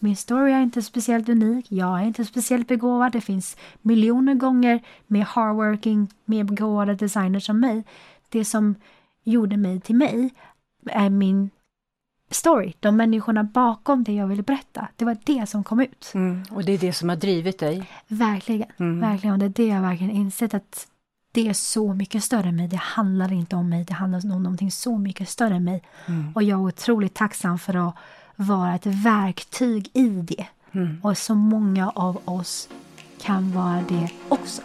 [0.00, 3.12] Min story är inte speciellt unik, jag är inte speciellt begåvad.
[3.12, 7.84] Det finns miljoner gånger mer hardworking, mer begåvade designers som mig.
[8.28, 8.74] Det som
[9.24, 10.30] gjorde mig till mig
[10.86, 11.50] är min
[12.30, 14.88] story, de människorna bakom det jag ville berätta.
[14.96, 16.10] Det var det som kom ut.
[16.14, 17.90] Mm, och det är det som har drivit dig?
[18.08, 19.00] Verkligen, mm.
[19.00, 19.32] verkligen.
[19.32, 20.86] Och det är det jag verkligen insett att
[21.32, 22.68] det är så mycket större än mig.
[22.68, 25.82] Det handlar inte om mig, det handlar om någonting så mycket större än mig.
[26.06, 26.32] Mm.
[26.34, 27.94] Och jag är otroligt tacksam för att
[28.36, 30.46] vara ett verktyg i det.
[30.72, 31.00] Mm.
[31.02, 32.68] Och så många av oss
[33.22, 34.62] kan vara det också.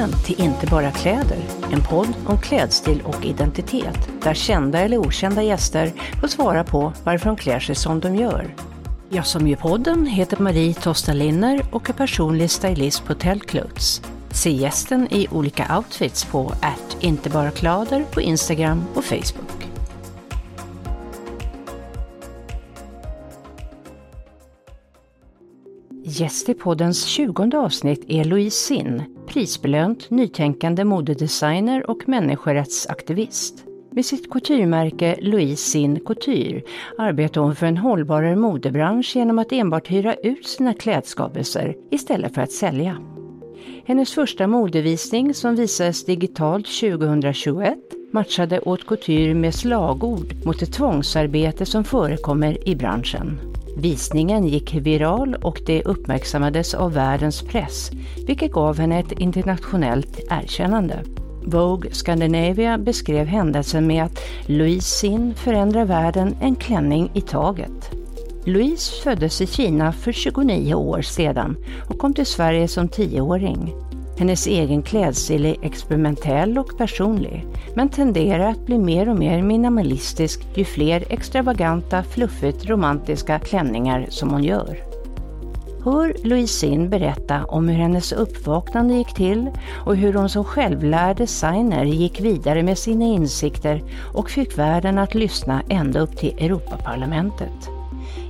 [0.00, 1.38] Välkommen till Inte bara kläder,
[1.72, 7.26] en podd om klädstil och identitet där kända eller okända gäster får svara på varför
[7.26, 8.54] de klär sig som de gör.
[9.08, 14.02] Jag som gör podden heter Marie Tosta Linner och är personlig stylist på Tellclothes.
[14.30, 19.68] Se gästen i olika outfits på att inte bara kläder på Instagram och Facebook.
[26.04, 33.64] Gäst i poddens tjugonde avsnitt är Louise Sinn, prisbelönt, nytänkande modedesigner och människorättsaktivist.
[33.92, 36.62] Med sitt couturemärke Louise Sin Couture
[36.98, 42.42] arbetar hon för en hållbarare modebransch genom att enbart hyra ut sina klädskapelser istället för
[42.42, 42.96] att sälja.
[43.84, 47.78] Hennes första modevisning som visades digitalt 2021
[48.12, 53.49] matchade haute couture med slagord mot det tvångsarbete som förekommer i branschen.
[53.76, 57.90] Visningen gick viral och det uppmärksammades av världens press,
[58.26, 61.02] vilket gav henne ett internationellt erkännande.
[61.44, 67.90] Vogue Scandinavia beskrev händelsen med att Louise Sin förändrar världen en klänning i taget.
[68.44, 71.56] Louise föddes i Kina för 29 år sedan
[71.88, 73.74] och kom till Sverige som tioåring.
[74.20, 80.46] Hennes egen klädstil är experimentell och personlig, men tenderar att bli mer och mer minimalistisk
[80.54, 84.78] ju fler extravaganta, fluffigt romantiska klänningar som hon gör.
[85.84, 89.50] Hör Louisine berätta om hur hennes uppvaknande gick till
[89.86, 93.82] och hur hon som självlärd designer gick vidare med sina insikter
[94.14, 97.79] och fick världen att lyssna ända upp till Europaparlamentet.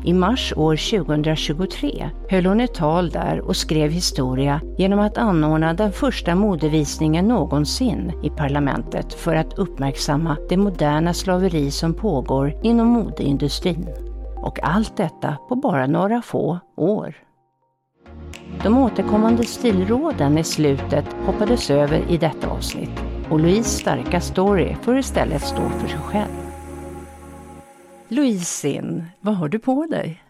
[0.04, 5.74] I mars år 2023 höll hon ett tal där och skrev historia genom att anordna
[5.74, 12.86] den första modevisningen någonsin i parlamentet för att uppmärksamma det moderna slaveri som pågår inom
[12.86, 13.88] modeindustrin.
[14.36, 17.14] Och allt detta på bara några få år.
[18.62, 24.98] De återkommande stilråden i slutet hoppades över i detta avsnitt och Louise starka story får
[24.98, 26.49] istället stå för sig själv.
[28.12, 30.22] Louisin, vad har du på dig?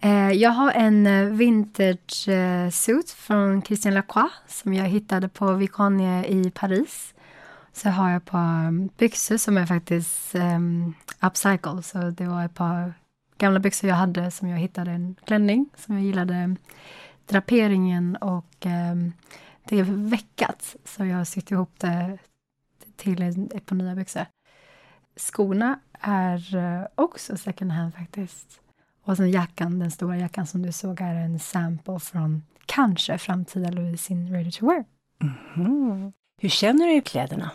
[0.00, 5.52] Eh, jag har en eh, vintage eh, suit från Christian Lacroix som jag hittade på
[5.52, 7.14] Vicogne i Paris.
[7.72, 11.82] Så har jag ett par mm, byxor som är faktiskt um, upcycle.
[11.82, 12.94] Så det var ett par
[13.38, 16.56] gamla byxor jag hade som jag hittade en klänning som jag gillade
[17.26, 19.12] draperingen och um,
[19.64, 20.76] det är veckat.
[20.84, 22.18] Så jag har sytt ihop det
[22.96, 24.26] till ett par nya byxor.
[25.18, 28.60] Skorna är eh, också second hand faktiskt.
[29.04, 33.70] Och sen jackan, den stora jackan som du såg är en sample från kanske framtida
[33.70, 34.84] Louise in Ready to Wear.
[35.22, 36.12] Mm -hmm.
[36.40, 37.50] Hur känner du i kläderna?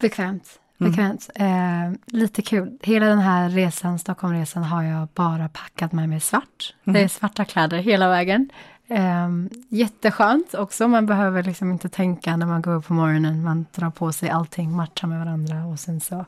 [0.00, 0.60] Bekvämt.
[0.80, 0.90] Mm.
[0.90, 1.30] Bekvämt.
[1.34, 1.92] Mm.
[1.92, 2.78] Eh, lite kul.
[2.82, 6.74] Hela den här resan, Stockholmresan, har jag bara packat med mig svart.
[6.84, 6.94] Mm.
[6.94, 8.50] Det är svarta kläder hela vägen.
[8.86, 9.28] Eh,
[9.68, 10.88] jätteskönt också.
[10.88, 13.42] Man behöver liksom inte tänka när man går upp på morgonen.
[13.42, 16.24] Man drar på sig allting, matchar med varandra och sen så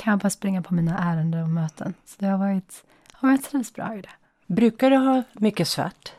[0.00, 1.94] kan jag bara springa på mina ärenden och möten.
[2.04, 2.84] Så det har varit,
[3.22, 4.08] ja, jag trivs bra i det.
[4.46, 6.12] Brukar du ha mycket svart?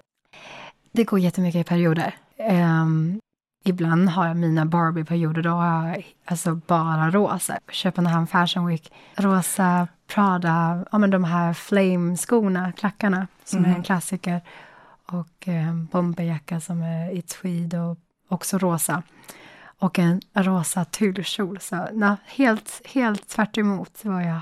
[0.92, 2.16] Det går jättemycket i perioder.
[2.50, 3.20] Um,
[3.64, 7.60] ibland har jag mina Barbie-perioder, då har jag alltså bara rosa.
[7.72, 13.70] Köpenhamn Fashion Week, rosa Prada, ja men de här Flame-skorna, klackarna, som mm.
[13.70, 13.84] är en mhm.
[13.84, 14.42] klassiker.
[15.06, 19.04] Och um, bomberjacka som är i tweed och också rosa
[19.82, 21.60] och en rosa tyllkjol.
[21.62, 24.40] Så na, helt, helt tvärt emot vad jag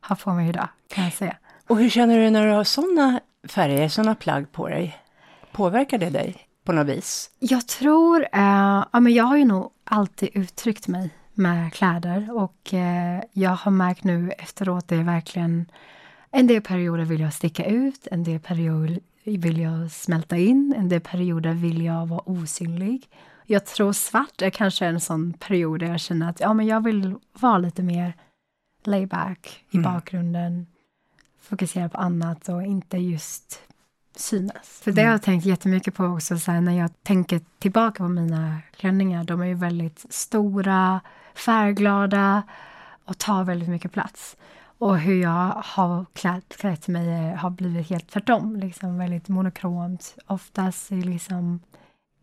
[0.00, 1.36] har på mig idag, kan jag säga.
[1.68, 4.98] Och hur känner du när du har sådana färger, sådana plagg på dig?
[5.52, 7.30] Påverkar det dig på något vis?
[7.38, 12.74] Jag tror, eh, ja men jag har ju nog alltid uttryckt mig med kläder och
[12.74, 15.66] eh, jag har märkt nu efteråt, det är verkligen
[16.30, 20.88] en del perioder vill jag sticka ut, en del perioder vill jag smälta in, en
[20.88, 23.08] del perioder vill jag vara osynlig.
[23.46, 26.84] Jag tror svart är kanske en sån period där jag känner att ja, men jag
[26.84, 28.14] vill vara lite mer
[28.84, 29.92] layback i mm.
[29.92, 30.66] bakgrunden,
[31.40, 33.60] fokusera på annat och inte just
[34.16, 34.80] synas.
[34.82, 38.08] För det har jag tänkt jättemycket på också så här, när jag tänker tillbaka på
[38.08, 39.24] mina klänningar.
[39.24, 41.00] De är ju väldigt stora,
[41.34, 42.42] färgglada
[43.04, 44.36] och tar väldigt mycket plats.
[44.78, 48.56] Och hur jag har klätt, klätt mig har blivit helt tvärtom.
[48.56, 50.16] Liksom väldigt monokromt.
[50.26, 51.60] Oftast i liksom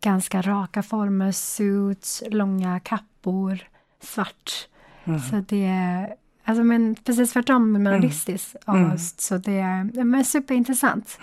[0.02, 3.58] ganska raka former, suits, långa kappor,
[4.00, 4.68] svart.
[5.04, 5.20] Mm.
[5.20, 6.14] Så det är
[6.44, 8.84] alltså men precis tvärtom minimalistiskt mm.
[8.84, 8.98] mm.
[8.98, 11.18] Så det är men superintressant.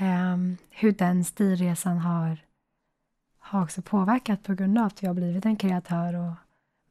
[0.00, 2.38] Um, hur den stilresan har,
[3.38, 6.32] har också påverkat på grund av att jag har blivit en kreatör och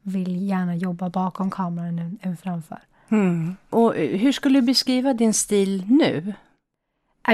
[0.02, 2.80] vill gärna jobba bakom kameran än, än framför.
[3.10, 3.56] Mm.
[3.70, 6.34] Och hur skulle du beskriva din stil nu?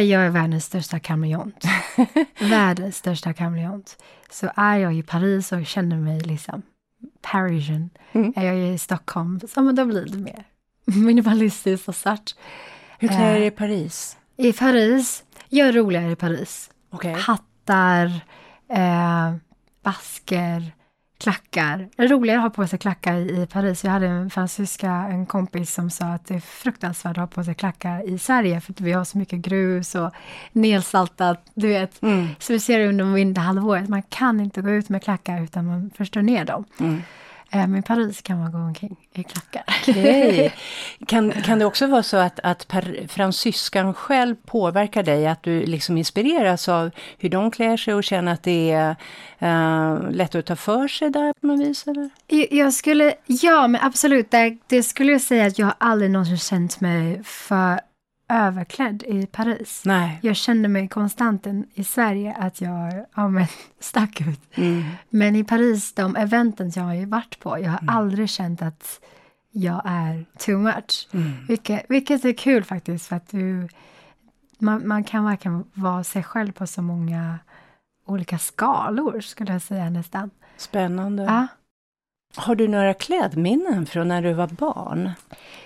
[0.01, 1.63] Jag är världens största kameleont.
[2.39, 4.03] världens största kameleont.
[4.29, 6.61] Så är jag i Paris och känner mig liksom
[7.21, 7.89] Parisian.
[8.11, 8.33] Mm.
[8.35, 10.43] Är jag i Stockholm, så men då blir det mer
[10.85, 12.35] minimalistiskt och svart.
[12.99, 14.17] Hur klär du dig i eh, Paris?
[14.37, 16.69] I Paris, jag är roligare i Paris.
[16.91, 17.13] Okay.
[17.13, 18.05] Hattar,
[18.69, 19.33] eh,
[19.83, 20.71] basker,
[21.23, 21.89] klackar.
[21.95, 23.83] Det är roligare att ha på sig klackar i Paris.
[23.83, 27.43] Jag hade en fransyska, en kompis som sa att det är fruktansvärt att ha på
[27.43, 30.11] sig klackar i Sverige för att vi har så mycket grus och
[30.51, 32.01] nedsaltat, du vet.
[32.01, 32.27] Mm.
[32.39, 35.91] Så vi ser det under vinterhalvåret, man kan inte gå ut med klackar utan man
[35.97, 36.65] förstör ner dem.
[36.79, 37.01] Mm.
[37.53, 39.63] I Paris kan man gå omkring i klackar.
[39.81, 40.49] Okay.
[41.07, 45.27] Kan, kan det också vara så att, att per, fransyskan själv påverkar dig?
[45.27, 48.95] Att du liksom inspireras av hur de klär sig och känner att det är
[49.41, 51.87] uh, lätt att ta för sig där på något vis?
[51.87, 52.09] Eller?
[52.51, 56.81] Jag skulle, ja men absolut, det, det skulle jag säga att jag aldrig någonsin känt
[56.81, 57.79] mig för
[58.29, 59.81] överklädd i Paris.
[59.85, 60.19] Nej.
[60.21, 63.45] Jag kände mig konstant i Sverige att jag ja, men,
[63.79, 64.57] stack ut.
[64.57, 64.83] Mm.
[65.09, 67.95] Men i Paris, de eventen jag har varit på, jag har mm.
[67.95, 68.99] aldrig känt att
[69.51, 71.07] jag är too much.
[71.11, 71.31] Mm.
[71.47, 73.67] Vilket, vilket är kul faktiskt, för att du,
[74.59, 77.39] man, man kan verkligen vara sig själv på så många
[78.05, 80.29] olika skalor, skulle jag säga nästan.
[80.57, 81.23] Spännande.
[81.23, 81.47] Ja.
[82.35, 85.11] Har du några klädminnen från när du var barn?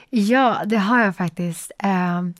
[0.09, 1.71] Ja, det har jag faktiskt.
[1.79, 2.33] Ehm,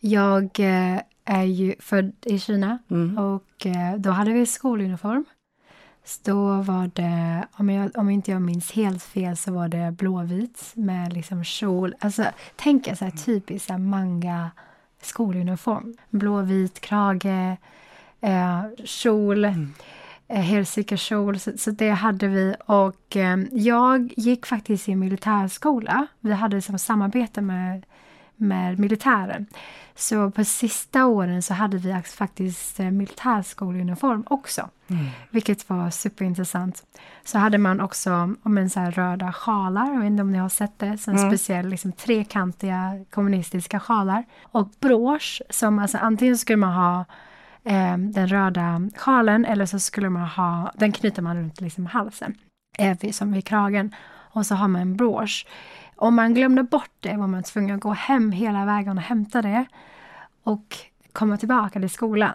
[0.00, 3.18] jag eh, är ju född i Kina mm.
[3.18, 5.24] och eh, då hade vi skoluniform.
[6.04, 9.92] Så då var det, om, jag, om inte jag minns helt fel, så var det
[9.92, 11.94] blåvit med liksom kjol.
[11.98, 12.24] Alltså,
[12.56, 14.50] tänk er så här typiskt så här manga
[15.02, 15.96] skoluniform.
[16.10, 17.56] Blåvit krage,
[18.20, 19.44] eh, kjol.
[19.44, 19.72] Mm
[20.32, 22.54] eh, helsikeskjol, så, så det hade vi.
[22.66, 26.06] Och eh, jag gick faktiskt i militärskola.
[26.20, 27.86] Vi hade som samarbete med,
[28.36, 29.46] med militären.
[29.94, 34.68] Så på sista åren så hade vi faktiskt eh, militärskoleuniform också.
[34.88, 35.06] Mm.
[35.30, 36.84] Vilket var superintressant.
[37.24, 40.48] Så hade man också om en så röda sjalar, jag vet inte om ni har
[40.48, 41.30] sett det, som mm.
[41.30, 44.24] speciell liksom, trekantiga kommunistiska sjalar.
[44.42, 47.04] Och brosch, som alltså antingen skulle man ha
[47.64, 52.34] eh, den röda sjalen eller så skulle man ha, den knyter man runt liksom halsen,
[52.78, 53.94] eh, som vid kragen.
[54.34, 55.46] Och så har man en brosch.
[55.96, 59.42] Om man glömde bort det var man tvungen att gå hem hela vägen och hämta
[59.42, 59.64] det
[60.42, 60.76] och
[61.12, 62.32] komma tillbaka till skolan.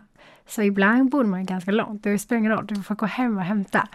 [0.48, 3.44] Så ibland bodde man ganska långt, det spelar ingen roll, du får gå hem och
[3.44, 3.88] hämta.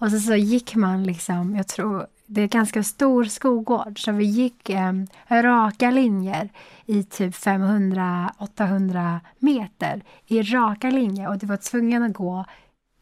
[0.00, 4.24] Och så, så gick man liksom, jag tror det är ganska stor skolgård så vi
[4.24, 4.92] gick eh,
[5.28, 6.48] raka linjer
[6.86, 12.44] i typ 500-800 meter i raka linjer och du var tvungen att gå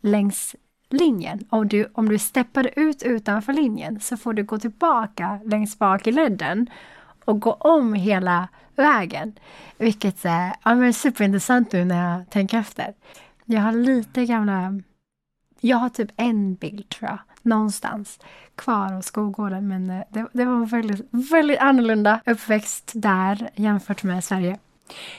[0.00, 0.56] längs
[0.90, 1.44] linjen.
[1.50, 6.06] Om du, om du steppade ut utanför linjen så får du gå tillbaka längst bak
[6.06, 6.70] i ledden
[7.24, 9.32] och gå om hela vägen.
[9.76, 12.94] Vilket är ja, superintressant nu när jag tänker efter.
[13.44, 14.80] Jag har lite gamla...
[15.60, 18.18] Jag har typ en bild tror jag, någonstans
[18.54, 19.68] kvar av skolgården.
[19.68, 24.58] Men eh, det, det var väldigt, väldigt annorlunda uppväxt där jämfört med Sverige.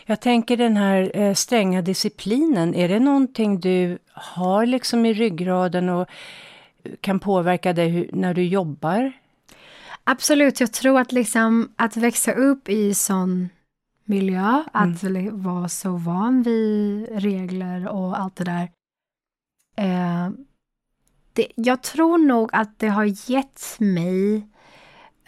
[0.06, 5.90] Jag tänker den här eh, stränga disciplinen, är det någonting du har liksom i ryggraden
[5.90, 6.08] och
[7.02, 9.12] kan påverka dig hur, när du jobbar?
[10.04, 13.50] Absolut, jag tror att liksom att växa upp i sån
[14.06, 15.44] miljö, att mm.
[15.44, 18.70] vara så van vid regler och allt det där.
[19.80, 20.30] Eh,
[21.34, 24.36] det, jag tror nog att det har gett mig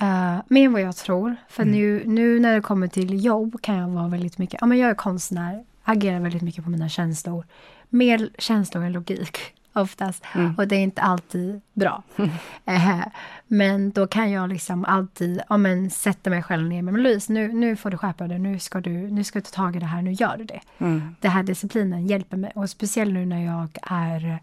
[0.02, 1.36] uh, mer än vad jag tror.
[1.50, 1.76] För mm.
[1.76, 4.90] nu, nu när det kommer till jobb kan jag vara väldigt mycket, ja men jag
[4.90, 7.46] är konstnär, agerar väldigt mycket på mina känslor.
[7.90, 9.38] Mer känslor än logik
[9.74, 10.24] oftast.
[10.36, 10.56] Mm.
[10.58, 12.04] Och det är inte alltid bra.
[12.66, 13.00] Mm.
[13.00, 13.06] Uh,
[13.48, 16.82] men då kan jag liksom alltid ja, men, sätta mig själv ner.
[16.82, 18.40] Men Louise, nu, nu får du skärpa dig.
[18.40, 20.02] Nu ska du, nu ska du ta tag i det här.
[20.02, 20.60] Nu gör du det.
[20.78, 21.16] Mm.
[21.20, 22.52] Den här disciplinen hjälper mig.
[22.56, 24.40] Och speciellt nu när jag är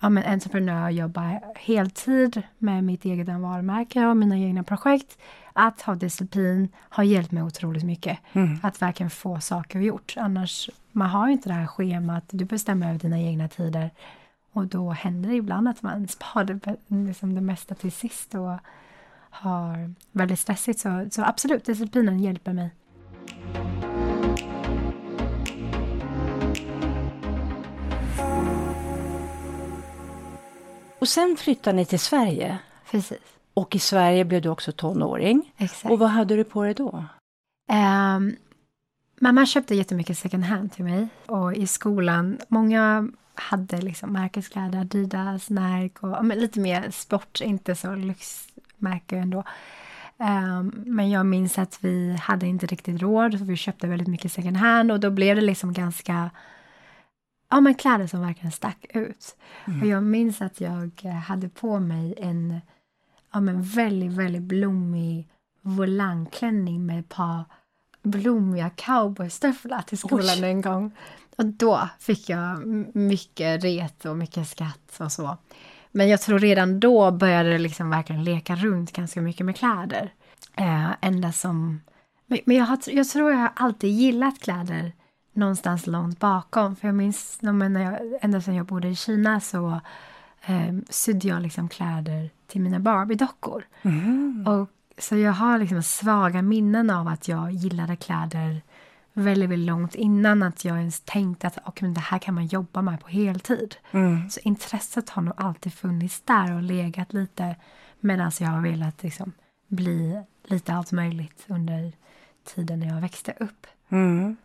[0.00, 5.18] ja, men entreprenör, jobba heltid med mitt eget varumärke och mina egna projekt.
[5.52, 8.18] Att ha disciplin har hjälpt mig otroligt mycket.
[8.32, 8.58] Mm.
[8.62, 10.14] Att verkligen få saker gjort.
[10.16, 13.90] Annars, man har inte det här schemat, du bestämmer över dina egna tider.
[14.56, 18.58] Och då händer det ibland att man sparar liksom det mesta till sist och
[19.30, 20.80] har väldigt stressigt.
[20.80, 22.70] Så, så absolut, disciplinen hjälper mig.
[30.98, 32.58] Och sen flyttade ni till Sverige.
[32.90, 33.18] Precis.
[33.54, 35.52] Och i Sverige blev du också tonåring.
[35.56, 35.92] Exakt.
[35.92, 37.04] Och vad hade du på dig då?
[37.72, 38.36] Um,
[39.20, 41.08] mamma köpte jättemycket second hand till mig.
[41.26, 47.94] Och i skolan, många hade liksom märkeskläder, Adidas, Nike och lite mer sport, inte så
[47.94, 49.44] lyxmärke ändå.
[50.18, 54.32] Um, men jag minns att vi hade inte riktigt råd, så vi köpte väldigt mycket
[54.32, 56.30] second hand och då blev det liksom ganska
[57.50, 59.36] ja, men kläder som verkligen stack ut.
[59.66, 59.80] Mm.
[59.80, 62.60] Och jag minns att jag hade på mig en
[63.32, 65.28] ja, men väldigt, väldigt blommig
[65.60, 67.44] volangklänning med ett par
[68.02, 70.44] blommiga cowboystövlar till skolan Oj.
[70.44, 70.92] en gång.
[71.36, 72.66] Och då fick jag
[72.96, 75.36] mycket ret och mycket skratt och så.
[75.92, 80.12] Men jag tror redan då började det liksom verkligen leka runt ganska mycket med kläder.
[80.56, 81.80] Eh, ända som...
[82.26, 84.92] Men jag, har, jag tror jag har alltid gillat kläder
[85.32, 86.76] någonstans långt bakom.
[86.76, 89.80] För jag minns när jag, ända sedan jag bodde i Kina så
[90.46, 93.64] eh, sydde jag liksom kläder till mina Barbie-dockor.
[93.82, 94.46] Mm.
[94.46, 98.62] Och, så jag har liksom svaga minnen av att jag gillade kläder
[99.16, 102.46] väldigt, väldigt långt innan att jag ens tänkte att okay, men det här kan man
[102.46, 103.76] jobba med på heltid.
[103.90, 104.30] Mm.
[104.30, 107.56] Så intresset har nog alltid funnits där och legat lite
[108.00, 109.32] medan jag har velat liksom
[109.68, 111.92] bli lite allt möjligt under
[112.44, 113.66] tiden när jag växte upp.
[113.88, 114.36] Mm.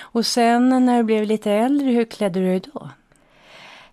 [0.00, 2.90] Och sen när du blev lite äldre, hur klädde du dig då?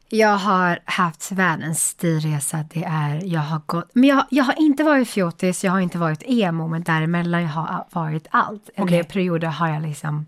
[0.10, 2.66] Jag har haft världens stilresa.
[2.74, 5.98] Det är, jag har gått, men jag, jag har inte varit fjortis, jag har inte
[5.98, 8.70] varit emo, men däremellan jag har varit allt.
[8.70, 8.84] Okay.
[8.84, 10.26] En del perioder har jag liksom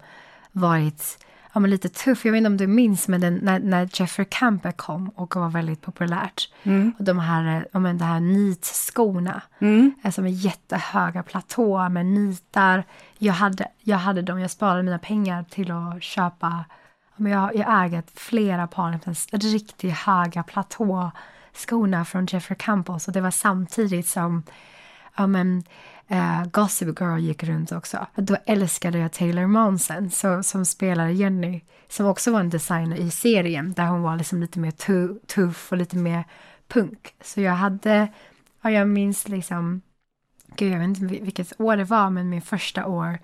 [0.51, 2.25] varit ja, men lite tuff.
[2.25, 5.49] Jag vet inte om du minns, men den, när, när Jeffrey Camper kom och var
[5.49, 6.49] väldigt populärt.
[6.63, 6.93] Mm.
[6.97, 9.93] Och de här, ja, men de här nitskorna, mm.
[10.03, 12.83] alltså med jättehöga platåer med nitar.
[13.17, 16.65] Jag hade, jag hade dem, jag sparade mina pengar till att köpa
[17.21, 18.99] men jag, jag äger flera par
[19.37, 22.99] riktigt höga platåskorna från Jeffrey Campbell.
[22.99, 24.43] Så det var samtidigt som
[25.17, 25.63] ja, men,
[26.11, 28.07] uh, Gossip Girl gick runt också.
[28.15, 33.11] Då älskade jag Taylor Monsen så, som spelade Jenny, som också var en designer i
[33.11, 36.23] serien där hon var liksom lite mer tu tuff och lite mer
[36.67, 37.13] punk.
[37.21, 38.07] Så jag hade,
[38.61, 39.81] ja, jag minns liksom,
[40.55, 43.19] gud jag vet inte vilket år det var, men min första år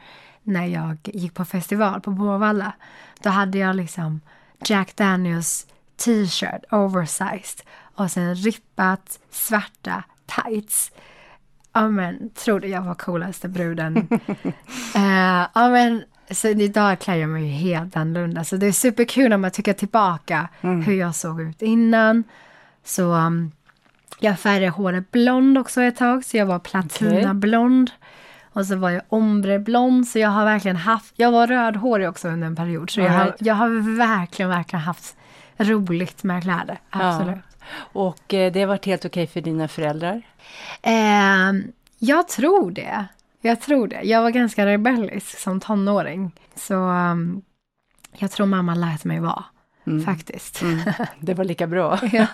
[0.48, 2.74] när jag gick på festival på Borvalla.
[3.20, 4.22] Då hade jag liksom
[4.66, 7.62] Jack Daniels t-shirt, oversized
[7.96, 10.92] och sen rippat svarta tights.
[11.74, 13.98] Ja men, trodde jag var coolaste bruden.
[14.96, 18.44] uh, ja men, så idag klär jag mig helt annorlunda.
[18.44, 20.82] Så det är superkul när man tycker tillbaka mm.
[20.82, 22.24] hur jag såg ut innan.
[22.84, 23.52] Så um,
[24.20, 27.90] jag färgade håret blond också ett tag, så jag var platinablond.
[27.90, 28.07] Okay.
[28.58, 31.14] Och så var jag ombreblond, så jag har verkligen haft...
[31.18, 35.16] Jag var rödhårig också under en period, så jag har, jag har verkligen, verkligen haft
[35.58, 36.80] roligt med kläder.
[36.90, 37.36] Absolut.
[37.36, 37.66] Ja.
[38.02, 40.22] Och eh, det har varit helt okej okay för dina föräldrar?
[40.82, 41.54] Eh,
[42.00, 43.06] jag tror det.
[43.42, 44.02] Jag tror det.
[44.02, 46.32] Jag var ganska rebellisk som tonåring.
[46.56, 47.42] Så um,
[48.12, 49.44] jag tror mamma lät mig vara,
[49.88, 50.06] mm.
[50.06, 50.62] faktiskt.
[50.62, 50.80] Mm.
[51.20, 52.00] Det var lika bra.
[52.12, 52.28] ja.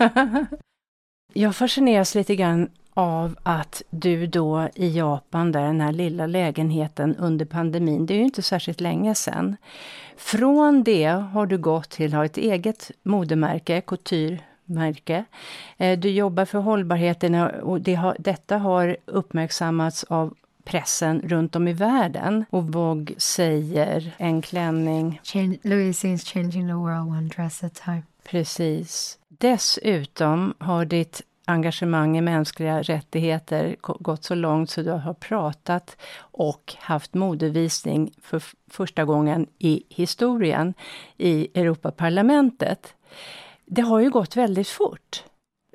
[1.34, 7.16] Jag fascineras lite grann av att du då i Japan, där den här lilla lägenheten
[7.16, 9.58] under pandemin, det är ju inte särskilt länge sedan.
[10.18, 15.26] Från det har du gått till att ha ett eget modemärke, couture-märke.
[15.78, 20.34] Eh, du jobbar för hållbarheten och det har, detta har uppmärksammats av
[20.64, 22.46] pressen runt om i världen.
[22.50, 25.20] Och Vogue säger en klänning...
[25.24, 28.04] Change, Louis is changing the world one dress at a time.
[28.24, 29.18] Precis.
[29.28, 36.76] Dessutom har ditt engagemang i mänskliga rättigheter gått så långt så du har pratat och
[36.80, 40.74] haft modevisning för första gången i historien
[41.18, 42.96] i Europaparlamentet.
[43.66, 45.24] Det har ju gått väldigt fort.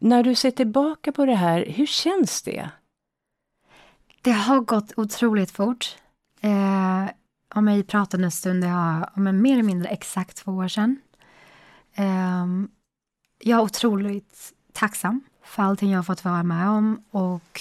[0.00, 2.70] När du ser tillbaka på det här, hur känns det?
[4.22, 5.96] Det har gått otroligt fort.
[6.40, 7.10] Eh,
[7.54, 11.00] om jag pratade en stund, det har om mer eller mindre exakt två år sedan.
[11.94, 12.46] Eh,
[13.38, 17.60] jag är otroligt tacksam för allting jag har fått vara med om och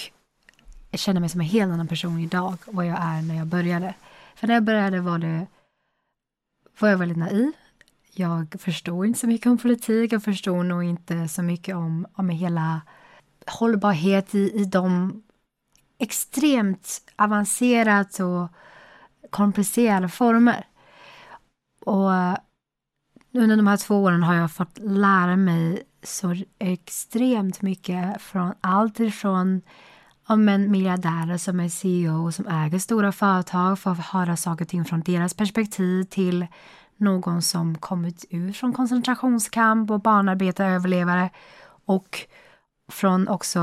[0.92, 3.94] jag känner mig som en helt annan person idag vad jag är när jag började.
[4.36, 5.48] För när jag började var det
[6.80, 7.52] var jag väldigt naiv.
[8.14, 10.12] jag förstod inte så mycket om politik.
[10.12, 12.82] Jag förstod nog inte så mycket om, om hela
[13.48, 15.24] hållbarhet i, i de
[15.98, 18.48] extremt avancerat och
[19.30, 20.66] komplicerade former.
[21.80, 22.12] Och
[23.34, 29.00] under de här två åren har jag fått lära mig så extremt mycket från allt
[29.00, 29.62] ifrån
[30.28, 34.66] om en miljardärer som är CEO och som äger stora företag för att höra saker
[34.66, 36.48] och ting från deras perspektiv till
[36.98, 41.30] någon som kommit ur från koncentrationskamp och barnarbetare, överlevare
[41.86, 42.20] och
[42.92, 43.60] från också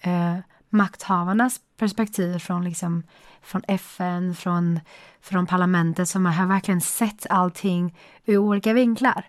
[0.00, 0.36] eh,
[0.68, 3.02] makthavarnas perspektiv från, liksom,
[3.42, 4.80] från FN, från,
[5.20, 9.24] från parlamentet som har verkligen sett allting ur olika vinklar.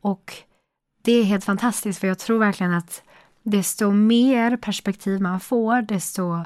[0.00, 0.32] Och
[1.02, 3.02] det är helt fantastiskt för jag tror verkligen att
[3.42, 6.44] desto mer perspektiv man får, desto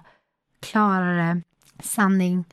[0.61, 1.43] klarare
[1.83, 2.45] sanning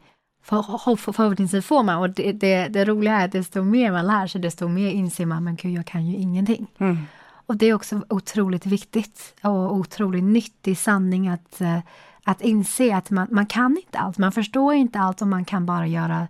[0.44, 1.98] för, för, förhoppningsvis får man.
[1.98, 5.26] Och det, det, det, roliga är att desto mer man lär sig, desto mer inser
[5.26, 6.68] man, men gud, jag kan ju ingenting.
[6.78, 6.98] Mm.
[7.46, 11.80] Och det är också otroligt viktigt och otroligt nyttig sanning att, eh,
[12.24, 14.18] att inse att man, man kan inte allt.
[14.18, 16.28] Man förstår inte allt och man kan bara göra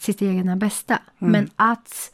[0.00, 0.98] sitt egna bästa.
[1.18, 1.32] Mm.
[1.32, 2.12] Men att,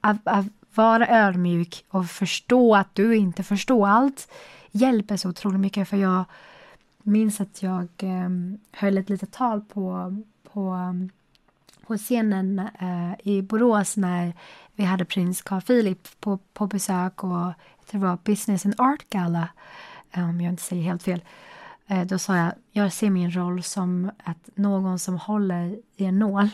[0.00, 4.28] att, att vara ödmjuk och förstå att du inte förstår allt
[4.70, 5.88] hjälper så otroligt mycket.
[5.88, 6.24] För jag
[7.02, 8.28] minns att jag eh,
[8.72, 10.16] höll ett litet tal på,
[10.52, 10.78] på,
[11.86, 14.32] på scenen eh, i Borås när
[14.74, 17.52] vi hade prins Carl Philip på, på besök och
[17.90, 19.48] det var Business and Art Gala,
[20.14, 21.24] om jag inte säger helt fel.
[21.86, 26.18] Eh, då sa jag, jag ser min roll som att någon som håller i en
[26.18, 26.48] nål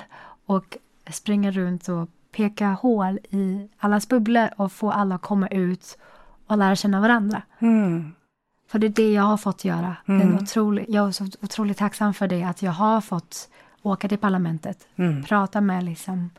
[0.46, 0.76] och
[1.10, 5.98] springer runt och peka hål i allas bubblor och få alla att komma ut
[6.46, 7.42] och lära känna varandra.
[7.58, 8.12] Mm.
[8.68, 9.96] För det är det jag har fått göra.
[10.08, 10.20] Mm.
[10.20, 13.48] Den otrolig, jag är så otroligt tacksam för det, att jag har fått
[13.82, 15.24] åka till parlamentet, mm.
[15.24, 16.30] prata med liksom,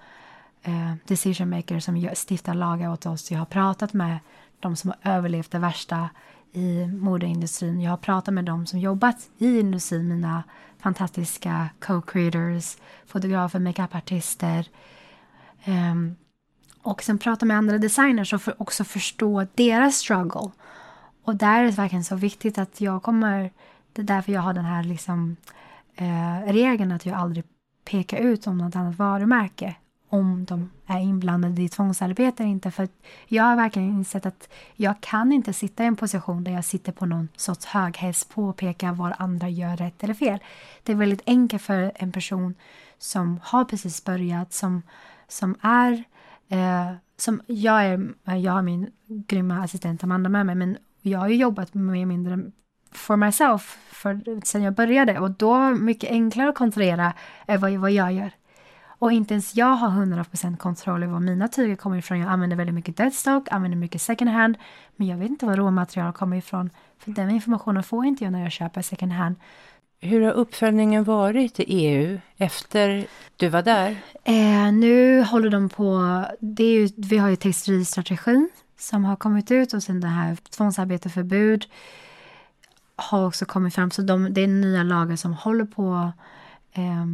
[0.67, 3.31] uh, decision makers som stiftar lagar åt oss.
[3.31, 4.17] Jag har pratat med
[4.59, 6.09] de som har överlevt det värsta
[6.53, 7.81] i modeindustrin.
[7.81, 10.43] Jag har pratat med de som jobbat i industrin, mina
[10.79, 14.65] fantastiska co-creators, fotografer, makeupartister,
[15.67, 16.15] Um,
[16.81, 20.51] och sen prata med andra designers och för också förstå deras struggle.
[21.23, 23.51] Och där är det verkligen så viktigt att jag kommer...
[23.93, 25.35] Det är därför jag har den här liksom,
[25.95, 27.45] eh, regeln att jag aldrig
[27.85, 29.75] pekar ut om något annat varumärke
[30.09, 32.71] om de är inblandade i tvångsarbete eller inte.
[32.71, 32.87] För
[33.27, 36.91] jag har verkligen insett att jag kan inte sitta i en position där jag sitter
[36.91, 40.39] på någon sorts höghets och påpekar vad andra gör rätt eller fel.
[40.83, 42.55] Det är väldigt enkelt för en person
[42.97, 44.81] som har precis börjat, som
[45.27, 46.03] som är
[46.49, 51.27] eh, som jag, är, jag har min grymma assistent Amanda med mig, men jag har
[51.27, 52.39] ju jobbat mer eller mindre
[52.91, 57.13] for myself för, sen jag började och då var det mycket enklare att kontrollera
[57.47, 58.31] eh, vad, vad jag gör.
[58.99, 62.19] Och inte ens jag har 100% kontroll över var mina tyger kommer ifrån.
[62.19, 64.57] Jag använder väldigt mycket deadstock, använder mycket second hand,
[64.95, 66.69] men jag vet inte var råmaterial kommer ifrån.
[66.99, 69.35] För den informationen får inte jag när jag köper second hand.
[69.99, 73.95] Hur har uppföljningen varit i EU efter du var där?
[74.23, 76.23] Eh, nu håller de på...
[76.39, 80.35] Det är ju, vi har ju textilstrategin som har kommit ut och sen det här
[80.35, 81.65] tvångsarbeteförbud
[82.95, 83.91] har också kommit fram.
[83.91, 86.11] Så de, det är nya lagar som håller på
[86.73, 87.05] eh,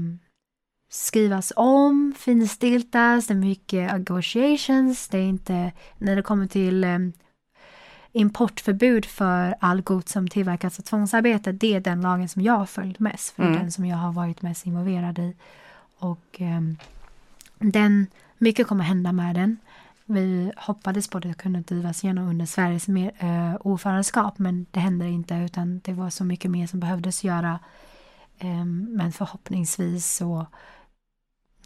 [0.91, 5.07] skrivas om, finstiltas, det är mycket negotiations.
[5.07, 6.99] Det är inte, när det kommer till eh,
[8.11, 12.65] importförbud för all gods som tillverkas av tvångsarbete, det är den lagen som jag har
[12.65, 13.55] följt mest, för mm.
[13.55, 15.35] den som jag har varit mest involverad i.
[15.97, 16.77] Och um,
[17.59, 19.57] den, mycket kommer hända med den.
[20.05, 24.79] Vi hoppades på att det kunde drivas igenom under Sveriges mer, uh, ordförandeskap, men det
[24.79, 27.59] hände inte, utan det var så mycket mer som behövdes göra.
[28.41, 30.45] Um, men förhoppningsvis så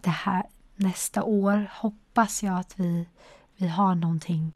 [0.02, 0.44] det här
[0.76, 3.08] nästa år hoppas jag att vi,
[3.58, 4.52] vi har någonting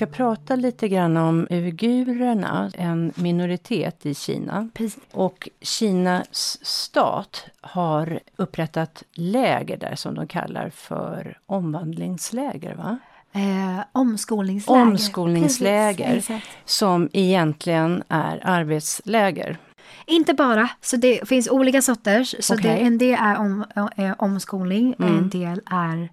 [0.00, 4.68] ska prata lite grann om uigurerna, en minoritet i Kina.
[4.74, 5.02] Precis.
[5.12, 12.74] Och Kinas stat har upprättat läger där som de kallar för omvandlingsläger.
[12.74, 12.98] Va?
[13.32, 14.82] Eh, omskolningsläger.
[14.82, 19.58] Omskolningsläger Precis, som egentligen är arbetsläger.
[20.06, 22.34] Inte bara, så det finns olika sorters.
[22.40, 22.70] Så okay.
[22.70, 23.64] det, en del är om,
[23.96, 25.18] är omskolning, mm.
[25.18, 26.08] en del är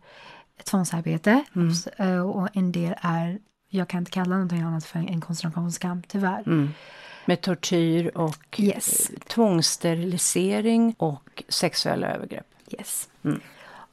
[0.63, 2.25] tvångsarbete mm.
[2.25, 6.43] och en del är Jag kan inte kalla någonting annat för en koncentrationskamp, tyvärr.
[6.45, 6.69] Mm.
[7.25, 9.11] Med tortyr och Yes.
[9.27, 12.45] tvångssterilisering och sexuella övergrepp.
[12.71, 13.09] Yes.
[13.23, 13.39] Mm.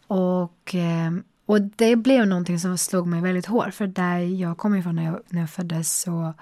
[0.06, 1.12] Och, eh,
[1.46, 3.74] och det blev någonting som slog mig väldigt hårt.
[3.74, 6.34] För där jag kom ifrån när jag, när jag föddes så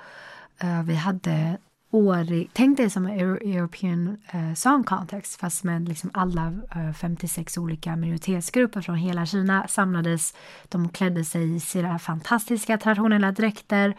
[0.64, 1.56] uh, vi hade
[1.92, 7.58] årig, tänk dig som European uh, Song Contest fast med liksom alla uh, eh, 56
[7.58, 10.34] olika minoritetsgrupper från hela Kina samlades.
[10.68, 13.96] De klädde sig i sina fantastiska traditionella dräkter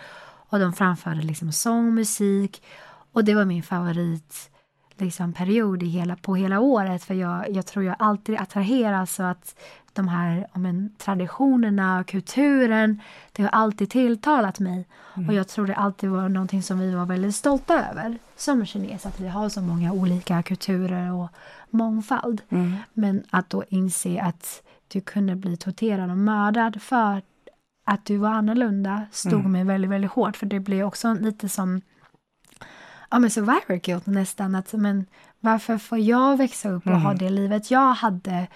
[0.50, 2.64] och de framförde liksom sång, musik
[3.12, 4.50] och det var min favorit
[4.98, 7.04] liksom, period i hela, på hela året.
[7.04, 9.56] För jag, jag tror jag alltid attraheras så att
[9.94, 13.02] de här men, traditionerna och kulturen,
[13.32, 14.88] det har alltid tilltalat mig.
[15.16, 15.30] Mm.
[15.30, 19.06] Och jag tror det alltid var någonting som vi var väldigt stolta över som kines,
[19.06, 21.28] att vi har så många olika kulturer och
[21.70, 22.42] mångfald.
[22.50, 22.76] Mm.
[22.94, 27.22] Men att då inse att du kunde bli torterad och mördad för
[27.86, 29.52] att du var annorlunda stod mm.
[29.52, 30.38] mig väldigt, väldigt hårt.
[30.38, 31.82] För det blev också lite som
[33.12, 34.56] ja, men survivor guilt nästan.
[34.56, 35.06] Att, men
[35.40, 37.02] varför får jag växa upp och mm.
[37.02, 38.48] ha det livet jag hade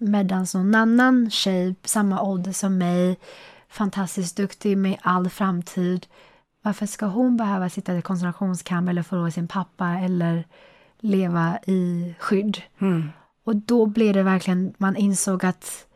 [0.00, 3.18] medan någon annan tjej, samma ålder som mig,
[3.68, 6.06] fantastiskt duktig med all framtid.
[6.62, 10.44] Varför ska hon behöva sitta i koncentrationskamp eller förlora sin pappa eller
[10.98, 12.62] leva i skydd?
[12.78, 13.10] Mm.
[13.44, 15.86] Och då blev det verkligen, man insåg att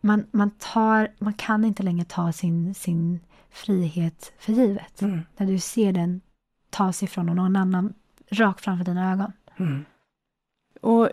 [0.00, 3.20] man, man, tar, man kan inte längre ta sin, sin
[3.50, 5.02] frihet för givet.
[5.02, 5.20] Mm.
[5.36, 6.20] När du ser den
[6.70, 7.94] tas ifrån någon annan
[8.28, 9.32] rakt framför dina ögon.
[9.56, 9.84] Mm.
[10.80, 11.10] Och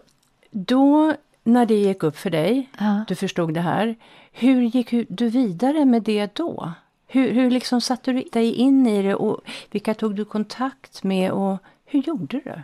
[0.52, 1.16] då
[1.48, 3.06] när det gick upp för dig, ja.
[3.08, 3.96] du förstod det här,
[4.32, 6.74] hur gick du vidare med det då?
[7.08, 11.32] Hur, hur liksom satte du dig in i det och vilka tog du kontakt med
[11.32, 12.62] och hur gjorde du?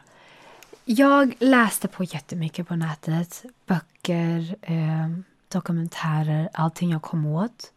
[0.85, 5.09] Jag läste på jättemycket på nätet, böcker, eh,
[5.47, 7.71] dokumentärer, allting jag kom åt.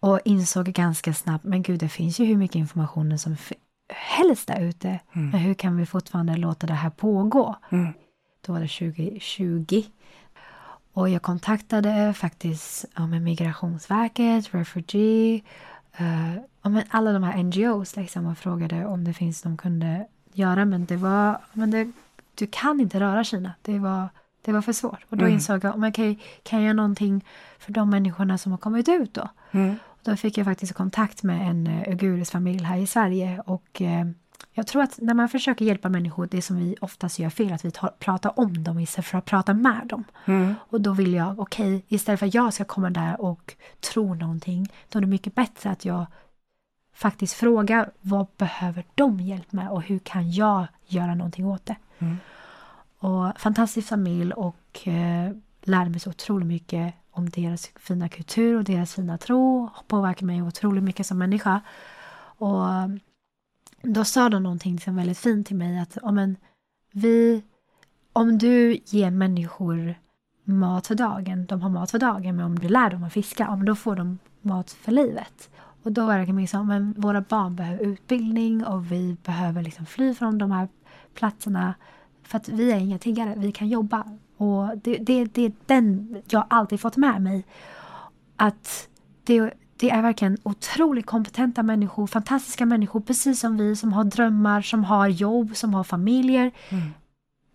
[0.00, 3.36] Och insåg ganska snabbt, men gud det finns ju hur mycket information som
[3.88, 4.88] helst där ute.
[4.88, 5.30] Mm.
[5.30, 7.56] Men hur kan vi fortfarande låta det här pågå?
[7.70, 7.92] Mm.
[8.46, 9.82] Då var det 2020.
[10.92, 15.42] Och jag kontaktade faktiskt ja, med Migrationsverket, Refugee,
[16.00, 20.06] uh, ja, men alla de här NGOs liksom, och frågade om det finns de kunde
[20.32, 20.64] göra.
[20.64, 21.92] Men det var, men det,
[22.34, 23.52] du kan inte röra Kina.
[23.62, 24.08] Det var,
[24.42, 25.04] det var för svårt.
[25.08, 25.34] Och då mm.
[25.34, 27.24] insåg jag, okay, kan jag göra någonting
[27.58, 29.28] för de människorna som har kommit ut då?
[29.50, 29.76] Mm.
[30.02, 34.10] Då fick jag faktiskt kontakt med en uh, uiguris familj här i Sverige och uh,
[34.54, 37.64] jag tror att när man försöker hjälpa människor, det som vi oftast gör fel, att
[37.64, 40.04] vi tar, pratar om dem istället för att prata med dem.
[40.24, 40.54] Mm.
[40.70, 44.14] Och då vill jag, okej, okay, istället för att jag ska komma där och tro
[44.14, 46.06] någonting, då är det mycket bättre att jag
[46.94, 51.76] faktiskt frågar vad behöver de hjälp med och hur kan jag göra någonting åt det?
[51.98, 52.16] Mm.
[52.98, 58.64] Och fantastisk familj och eh, lärde mig så otroligt mycket om deras fina kultur och
[58.64, 59.70] deras fina tro.
[59.86, 61.60] Påverkar mig otroligt mycket som människa.
[62.38, 62.66] Och
[63.82, 66.36] då sa de någonting som väldigt fint till mig att om, en,
[66.92, 67.42] vi,
[68.12, 69.94] om du ger människor
[70.44, 73.48] mat för dagen, de har mat för dagen, men om du lär dem att fiska,
[73.48, 75.50] om då får de mat för livet.
[75.82, 80.14] Och då var det liksom, men våra barn behöver utbildning och vi behöver liksom fly
[80.14, 80.68] från de här
[81.14, 81.74] platserna
[82.22, 84.04] för att vi är inga tiggare, vi kan jobba.
[84.36, 87.44] Och det, det, det är den jag alltid fått med mig.
[88.36, 88.88] Att
[89.24, 94.62] det, det är verkligen otroligt kompetenta människor, fantastiska människor, precis som vi som har drömmar,
[94.62, 96.50] som har jobb, som har familjer.
[96.68, 96.90] Mm.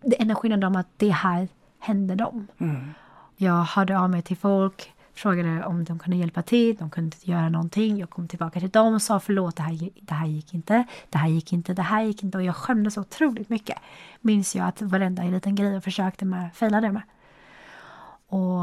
[0.02, 2.46] Det enda skillnaden är att det här händer dem.
[2.58, 2.90] Mm.
[3.36, 7.30] Jag hörde av mig till folk, frågade om de kunde hjälpa till, de kunde inte
[7.30, 7.98] göra någonting.
[7.98, 11.18] Jag kom tillbaka till dem och sa förlåt, det här, det här gick inte, det
[11.18, 12.38] här gick inte, det här gick inte.
[12.38, 13.78] Och jag skämdes så otroligt mycket.
[14.20, 17.02] Minns jag att varenda liten grej jag försökte med, failade med.
[18.28, 18.62] Och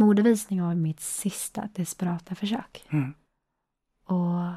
[0.00, 2.84] Modevisning var mitt sista desperata försök.
[2.90, 3.14] Mm.
[4.04, 4.52] Och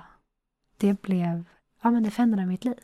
[0.78, 1.44] det blev,
[1.82, 2.76] ja men det förändrade mitt liv.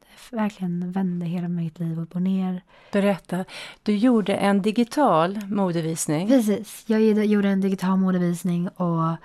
[0.00, 2.62] Det verkligen vände hela mitt liv upp och ner.
[2.92, 3.44] Berätta,
[3.82, 6.28] du gjorde en digital modevisning.
[6.28, 9.16] Precis, jag gjorde en digital modevisning och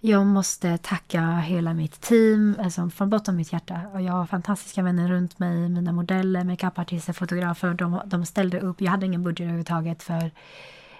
[0.00, 3.80] jag måste tacka hela mitt team, alltså från botten av mitt hjärta.
[3.92, 7.74] Och jag har fantastiska vänner runt mig, mina modeller, makeupartister, fotografer.
[7.74, 8.80] De, de ställde upp.
[8.80, 10.30] Jag hade ingen budget överhuvudtaget för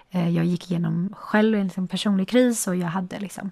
[0.09, 3.51] jag gick igenom själv en liksom personlig kris och jag hade liksom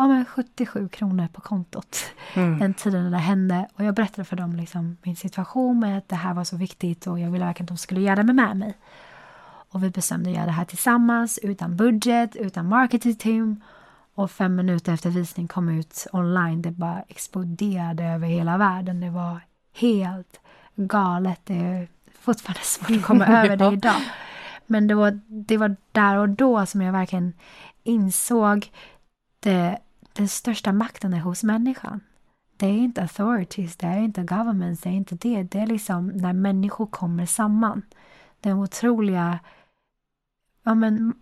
[0.00, 1.96] ja, men 77 kronor på kontot
[2.34, 2.58] mm.
[2.58, 3.68] den tiden när det hände.
[3.74, 7.06] Och jag berättade för dem liksom min situation med att det här var så viktigt
[7.06, 8.74] och jag ville verkligen att de skulle göra det med mig.
[9.72, 13.60] Och vi bestämde att göra det här tillsammans utan budget, utan marketing team.
[14.14, 19.00] Och fem minuter efter visning kom ut online, det bara exploderade över hela världen.
[19.00, 19.40] Det var
[19.72, 20.40] helt
[20.74, 21.40] galet.
[21.44, 21.88] Det är
[22.20, 24.00] fortfarande svårt att komma över det idag.
[24.70, 27.32] Men det var, det var där och då som jag verkligen
[27.82, 28.72] insåg
[29.40, 29.78] det,
[30.12, 32.00] den största makten är hos människan.
[32.56, 35.42] Det är inte authorities, det är inte governments, det är inte det.
[35.42, 37.82] Det är liksom när människor kommer samman.
[38.40, 39.38] Den otroliga
[40.62, 41.14] ja, men,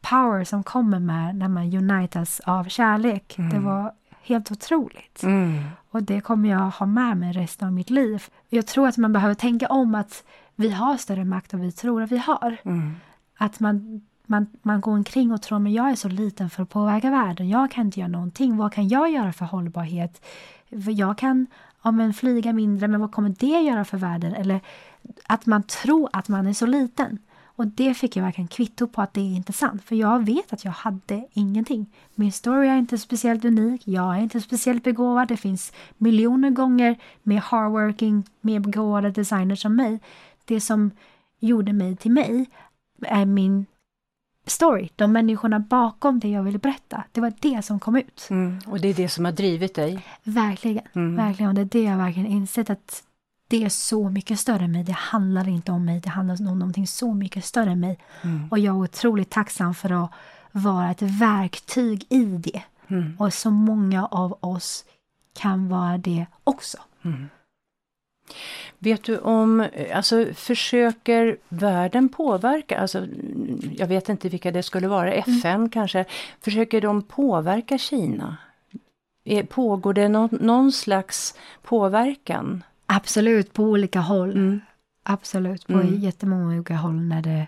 [0.00, 3.38] power som kommer med när man unitas av kärlek.
[3.38, 3.50] Mm.
[3.50, 5.22] Det var helt otroligt.
[5.22, 5.64] Mm.
[5.90, 8.24] Och det kommer jag ha med mig resten av mitt liv.
[8.48, 10.24] Jag tror att man behöver tänka om att
[10.58, 12.56] vi har större makt än vi tror att vi har.
[12.62, 12.94] Mm.
[13.36, 16.68] Att man, man, man går omkring och tror att jag är så liten för att
[16.68, 17.48] påverka världen.
[17.48, 18.56] Jag kan inte göra någonting.
[18.56, 20.24] Vad kan jag göra för hållbarhet?
[20.68, 21.46] Jag kan
[21.82, 24.34] ja, men flyga mindre, men vad kommer det göra för världen?
[24.34, 24.60] Eller
[25.26, 27.18] att man tror att man är så liten.
[27.44, 29.84] Och det fick jag verkligen kvitto på att det är inte sant.
[29.84, 31.86] För jag vet att jag hade ingenting.
[32.14, 33.82] Min story är inte speciellt unik.
[33.84, 35.28] Jag är inte speciellt begåvad.
[35.28, 40.00] Det finns miljoner gånger mer hardworking, mer begåvade designers som mig.
[40.48, 40.90] Det som
[41.40, 42.46] gjorde mig till mig
[43.02, 43.66] är min
[44.46, 44.88] story.
[44.96, 47.04] De människorna bakom det jag ville berätta.
[47.12, 48.26] Det var det som kom ut.
[48.30, 50.06] Mm, och det är det som har drivit dig?
[50.22, 50.84] Verkligen.
[50.94, 51.16] Mm.
[51.16, 51.48] Verkligen.
[51.48, 53.02] Och det är det jag verkligen insett att
[53.48, 54.84] det är så mycket större än mig.
[54.84, 57.98] Det handlar inte om mig, det handlar om någonting så mycket större än mig.
[58.22, 58.48] Mm.
[58.50, 60.10] Och jag är otroligt tacksam för att
[60.52, 62.62] vara ett verktyg i det.
[62.88, 63.16] Mm.
[63.18, 64.84] Och så många av oss
[65.32, 66.78] kan vara det också.
[68.78, 73.06] Vet du om, alltså försöker världen påverka, alltså
[73.76, 75.70] jag vet inte vilka det skulle vara, FN mm.
[75.70, 76.04] kanske,
[76.40, 78.36] försöker de påverka Kina?
[79.48, 82.62] Pågår det någon, någon slags påverkan?
[82.86, 84.30] Absolut, på olika håll.
[84.30, 84.60] Mm.
[85.02, 86.00] Absolut, på mm.
[86.00, 87.46] jättemånga olika håll när det,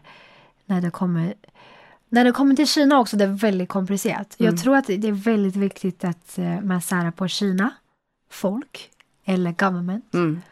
[0.66, 1.34] när det kommer
[2.12, 4.36] när det kommer till Kina också, det är väldigt komplicerat.
[4.38, 4.52] Mm.
[4.52, 7.70] Jag tror att det är väldigt viktigt att uh, man särar på Kina,
[8.30, 8.90] folk
[9.24, 10.14] eller government.
[10.14, 10.42] Mm.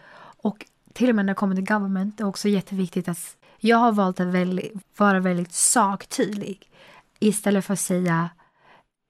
[0.48, 3.76] Och till och med när det kommer till government, det är också jätteviktigt att jag
[3.76, 6.70] har valt att väldigt, vara väldigt saktydlig.
[7.18, 8.30] Istället för att säga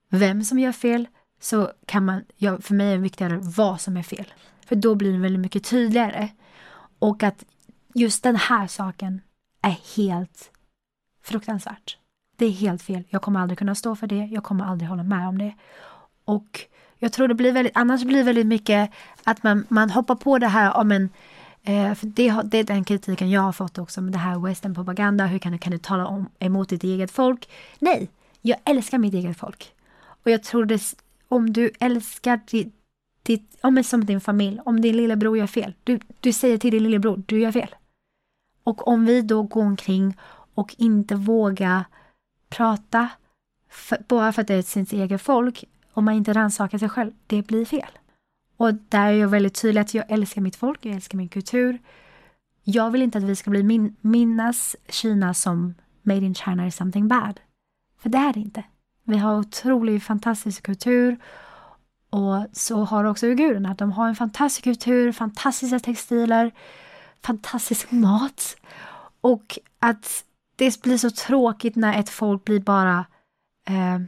[0.09, 1.07] vem som gör fel,
[1.39, 4.33] så kan man, ja, för mig är det viktigare vad som är fel.
[4.65, 6.29] För då blir det väldigt mycket tydligare.
[6.99, 7.45] Och att
[7.93, 9.21] just den här saken
[9.61, 10.51] är helt
[11.23, 11.97] fruktansvärt.
[12.37, 13.03] Det är helt fel.
[13.09, 14.25] Jag kommer aldrig kunna stå för det.
[14.25, 15.53] Jag kommer aldrig hålla med om det.
[16.25, 16.65] Och
[16.99, 18.91] jag tror det blir väldigt, annars blir det väldigt mycket
[19.23, 21.09] att man, man hoppar på det här om en
[21.63, 24.75] eh, för det, det är den kritiken jag har fått också med det här western
[24.75, 25.25] propaganda.
[25.25, 27.49] Hur kan du, kan du tala om, emot ditt eget folk?
[27.79, 28.09] Nej,
[28.41, 29.73] jag älskar mitt eget folk.
[30.23, 30.95] Och jag tror det,
[31.27, 32.73] om du älskar ditt,
[33.23, 36.83] ditt, om som din familj, om din lillebror gör fel, du, du säger till din
[36.83, 37.75] lillebror, du gör fel.
[38.63, 40.17] Och om vi då går omkring
[40.53, 41.83] och inte vågar
[42.49, 43.09] prata,
[43.69, 47.11] för, bara för att det är sitt eget folk, om man inte rannsakar sig själv,
[47.27, 47.91] det blir fel.
[48.57, 51.79] Och där är jag väldigt tydlig att jag älskar mitt folk, jag älskar min kultur.
[52.63, 56.75] Jag vill inte att vi ska bli min, minnas Kina som made in China is
[56.75, 57.39] something bad.
[57.99, 58.63] För det är det inte.
[59.03, 61.17] Vi har otroligt fantastisk kultur
[62.09, 63.73] och så har också uigurerna.
[63.73, 66.51] De har en fantastisk kultur, fantastiska textiler,
[67.21, 68.55] fantastisk mat.
[69.21, 70.23] Och att
[70.55, 73.05] det blir så tråkigt när ett folk blir bara
[73.67, 73.99] eh,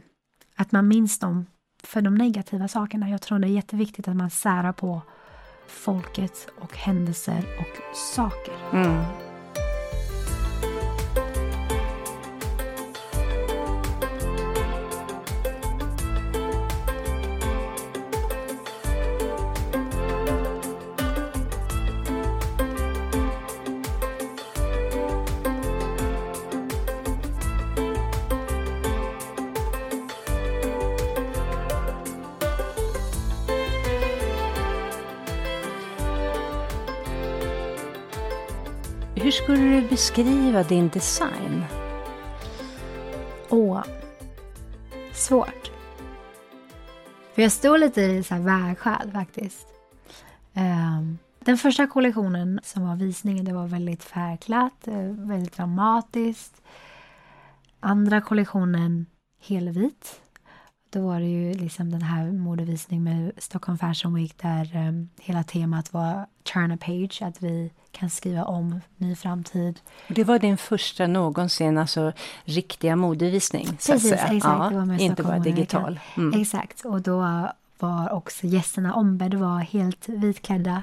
[0.56, 1.46] att man minns dem
[1.82, 3.10] för de negativa sakerna.
[3.10, 5.02] Jag tror det är jätteviktigt att man särar på
[5.66, 8.54] folket och händelser och saker.
[8.72, 9.04] Mm.
[39.22, 41.64] Hur skulle du beskriva din design?
[43.50, 43.84] Åh,
[45.12, 45.70] svårt.
[47.34, 49.66] För jag står lite i så här vägskäl faktiskt.
[50.54, 56.62] Um, den första kollektionen som var visningen, det var väldigt färgglatt, eh, väldigt dramatiskt.
[57.80, 59.06] Andra kollektionen
[59.40, 60.20] helvit.
[60.90, 65.42] Då var det ju liksom den här modevisningen med Stockholm Fashion Week där um, hela
[65.42, 69.80] temat var turn a page, att vi kan skriva om ny framtid.
[70.08, 72.12] Det var din första någonsin, alltså
[72.44, 73.66] riktiga modevisning?
[73.66, 74.44] Precis, exakt.
[74.44, 76.00] Ja, det var inte bara digital.
[76.16, 76.40] Mm.
[76.40, 80.82] Exakt, och då var också gästerna ombedda var helt vitklädda.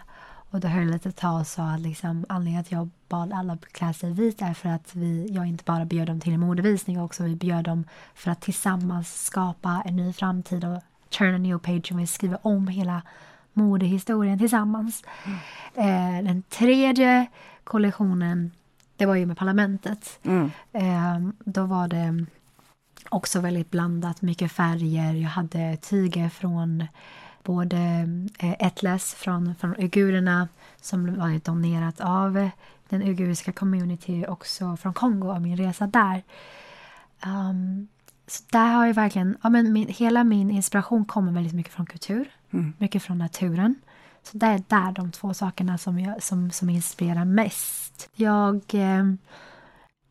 [0.51, 3.57] Och då höll jag lite tag och sa att liksom, anledningen att jag bad alla
[3.71, 7.01] klä sig vit är för att vi, jag inte bara bjöd dem till en modevisning
[7.01, 11.59] också, vi bjöd dem för att tillsammans skapa en ny framtid och turn a new
[11.59, 13.01] page och vi skriver om hela
[13.53, 15.03] modehistorien tillsammans.
[15.25, 15.37] Mm.
[15.75, 17.27] Eh, den tredje
[17.63, 18.51] kollektionen,
[18.97, 20.19] det var ju med Parlamentet.
[20.23, 20.51] Mm.
[20.71, 22.25] Eh, då var det
[23.09, 25.13] också väldigt blandat, mycket färger.
[25.13, 26.85] Jag hade tyger från
[27.43, 27.77] både
[28.39, 30.47] eh, Etles från, från uigurerna
[30.81, 32.49] som var donerat av
[32.89, 36.23] den uiguriska community också från Kongo av min resa där.
[37.25, 37.87] Um,
[38.27, 41.85] så där har jag verkligen, ja, men min, hela min inspiration kommer väldigt mycket från
[41.85, 42.73] kultur, mm.
[42.77, 43.75] mycket från naturen.
[44.23, 48.09] Så det är där de två sakerna som, jag, som, som inspirerar mest.
[48.15, 49.03] Jag, eh,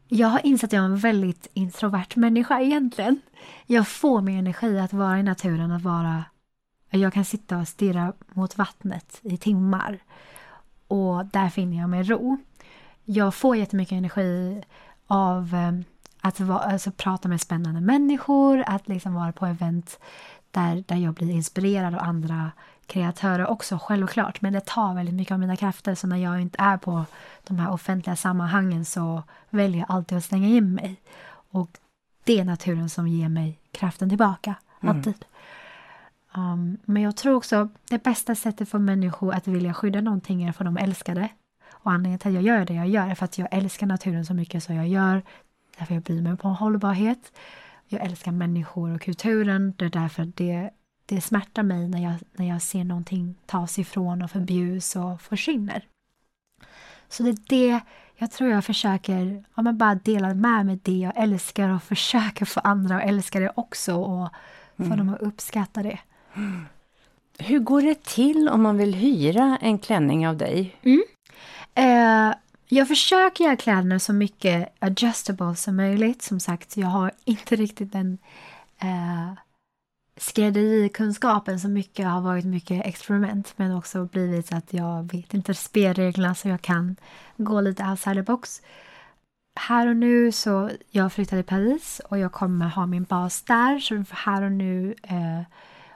[0.09, 3.21] jag har insett att jag är en väldigt introvert människa egentligen.
[3.67, 6.25] Jag får min energi att vara i naturen, att vara...
[6.91, 9.99] Jag kan sitta och stirra mot vattnet i timmar.
[10.89, 12.37] Och där finner jag mig ro.
[13.05, 14.63] Jag får jättemycket energi
[15.07, 15.73] av eh,
[16.21, 19.99] att va, alltså, prata med spännande människor, att liksom vara på event
[20.59, 22.51] där, där jag blir inspirerad av andra
[22.87, 24.41] kreatörer också, självklart.
[24.41, 27.05] Men det tar väldigt mycket av mina krafter, så när jag inte är på
[27.47, 31.01] de här offentliga sammanhangen så väljer jag alltid att stänga in mig.
[31.51, 31.71] Och
[32.25, 34.97] det är naturen som ger mig kraften tillbaka, mm.
[34.97, 35.25] alltid.
[36.35, 40.53] Um, men jag tror också det bästa sättet för människor att vilja skydda någonting är
[40.53, 41.29] för de älskar det.
[41.73, 44.27] Och anledningen till att jag gör det jag gör är för att jag älskar naturen
[44.27, 45.23] så mycket så jag gör
[45.79, 47.33] därför jag bryr mig på hållbarhet.
[47.89, 49.75] Jag älskar människor och kulturen.
[49.77, 50.71] Det är därför det,
[51.07, 55.85] det smärtar mig när jag, när jag ser någonting tas ifrån och förbjuds och försvinner.
[57.09, 57.81] Så det är det
[58.21, 62.45] jag tror jag försöker ja, men bara dela med mig det jag älskar och försöker
[62.45, 64.29] få andra att älska det också och
[64.77, 64.99] få mm.
[64.99, 65.99] dem att uppskatta det.
[67.39, 70.77] Hur går det till om man vill hyra en klänning av dig?
[70.83, 71.03] Mm.
[71.75, 72.35] Eh,
[72.69, 76.23] jag försöker göra kläderna så mycket adjustable som möjligt.
[76.23, 78.19] Som sagt, jag har inte riktigt den
[78.79, 79.33] eh,
[80.17, 82.07] skrädderikunskapen så mycket.
[82.07, 86.97] har varit mycket experiment men också blivit att jag vet inte spelreglerna så jag kan
[87.37, 88.63] gå lite outside the box.
[89.61, 93.79] Här och nu så jag flyttade till Paris och jag kommer ha min bas där.
[93.79, 95.43] Så här och nu eh,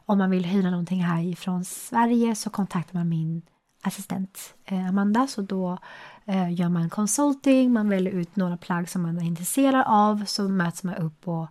[0.07, 3.43] om man vill hyra någonting härifrån Sverige så kontaktar man min
[3.83, 5.27] assistent eh, Amanda.
[5.27, 5.79] Så då
[6.25, 10.25] eh, gör man consulting, man väljer ut några plagg som man är intresserad av.
[10.27, 11.47] Så möts man upp och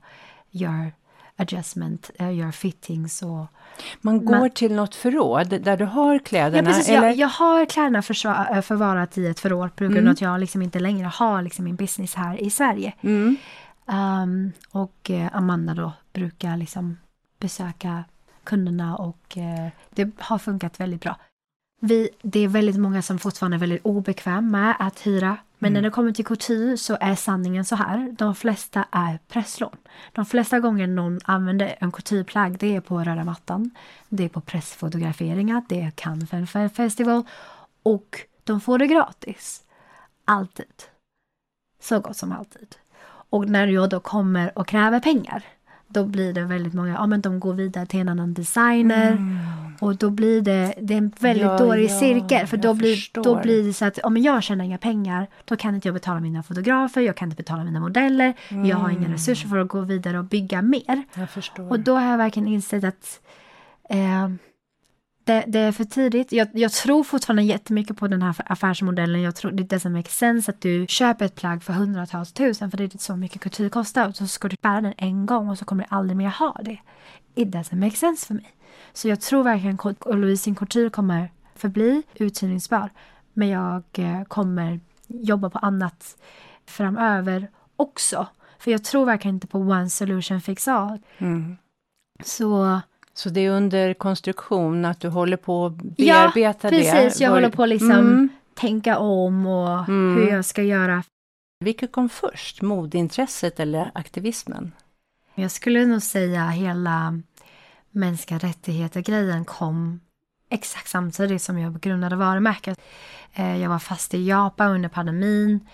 [0.50, 0.92] gör
[1.36, 3.46] adjustment, eh, gör fittings och...
[4.02, 6.70] Man går man, till något förråd där du har kläderna?
[6.70, 6.90] Ja, precis.
[6.90, 7.08] Eller?
[7.08, 10.12] Jag, jag har kläderna eh, förvarat i ett förråd på grund av mm.
[10.12, 12.94] att jag liksom inte längre har liksom min business här i Sverige.
[13.02, 13.38] Mm.
[13.86, 16.98] Um, och Amanda då brukar liksom
[17.40, 18.04] besöka
[18.44, 19.38] kunderna och
[19.90, 21.16] det har funkat väldigt bra.
[21.84, 25.38] Vi, det är väldigt många som fortfarande är väldigt obekväma med att hyra.
[25.60, 25.74] Men mm.
[25.74, 28.16] när det kommer till couture så är sanningen så här.
[28.18, 29.78] De flesta är presslån.
[30.12, 33.72] De flesta gånger någon använder en coutureplagg det är på röda mattan.
[34.10, 35.64] Det är på pressfotograferingar.
[35.70, 37.24] Det är Cannes Film Festival.
[37.84, 39.64] Och de får det gratis.
[40.26, 40.84] Alltid.
[41.80, 42.76] Så gott som alltid.
[43.04, 45.44] Och när jag då kommer och kräver pengar
[45.94, 49.12] då blir det väldigt många, ja men de går vidare till en annan designer.
[49.12, 49.38] Mm.
[49.82, 52.48] Och då blir det, det är en väldigt ja, dålig ja, cirkel.
[52.48, 55.76] För då blir, då blir det så att om jag tjänar inga pengar, då kan
[55.76, 58.66] inte jag betala mina fotografer, jag kan inte betala mina modeller, mm.
[58.66, 59.12] jag har inga mm.
[59.12, 61.04] resurser för att gå vidare och bygga mer.
[61.70, 63.22] Och då har jag verkligen insett att
[63.90, 64.30] eh,
[65.24, 66.32] det, det, är för tidigt.
[66.32, 69.22] Jag, jag, tror fortfarande jättemycket på den här affärsmodellen.
[69.22, 72.78] Jag tror det doesn't make sense att du köper ett plagg för hundratals tusen för
[72.78, 75.58] det är så mycket kultur kostar och så ska du bära den en gång och
[75.58, 76.78] så kommer du aldrig mer ha det.
[77.36, 78.54] It doesn't make sense för mig.
[78.94, 82.90] Så jag tror verkligen att Louise Couture kommer förbli uthyrningsbar.
[83.34, 86.18] Men jag eh, kommer jobba på annat
[86.66, 88.28] framöver också.
[88.60, 91.00] För jag tror verkligen inte på one solution fix all.
[91.18, 91.58] Mm.
[92.24, 92.82] Så
[93.14, 96.84] så det är under konstruktion, att du håller på att bearbeta det?
[96.84, 97.22] Ja, precis.
[97.22, 97.38] Jag Var...
[97.38, 98.30] håller på att liksom mm.
[98.54, 100.16] tänka om och mm.
[100.16, 101.04] hur jag ska göra.
[101.60, 104.72] Vilket kom först, modeintresset eller aktivismen?
[105.36, 107.22] Jag skulle nog säga hela
[107.92, 110.00] mänskliga rättigheter-grejen kom
[110.50, 112.82] exakt samtidigt som jag grundade varumärket.
[113.34, 115.68] Eh, jag var fast i Japan under pandemin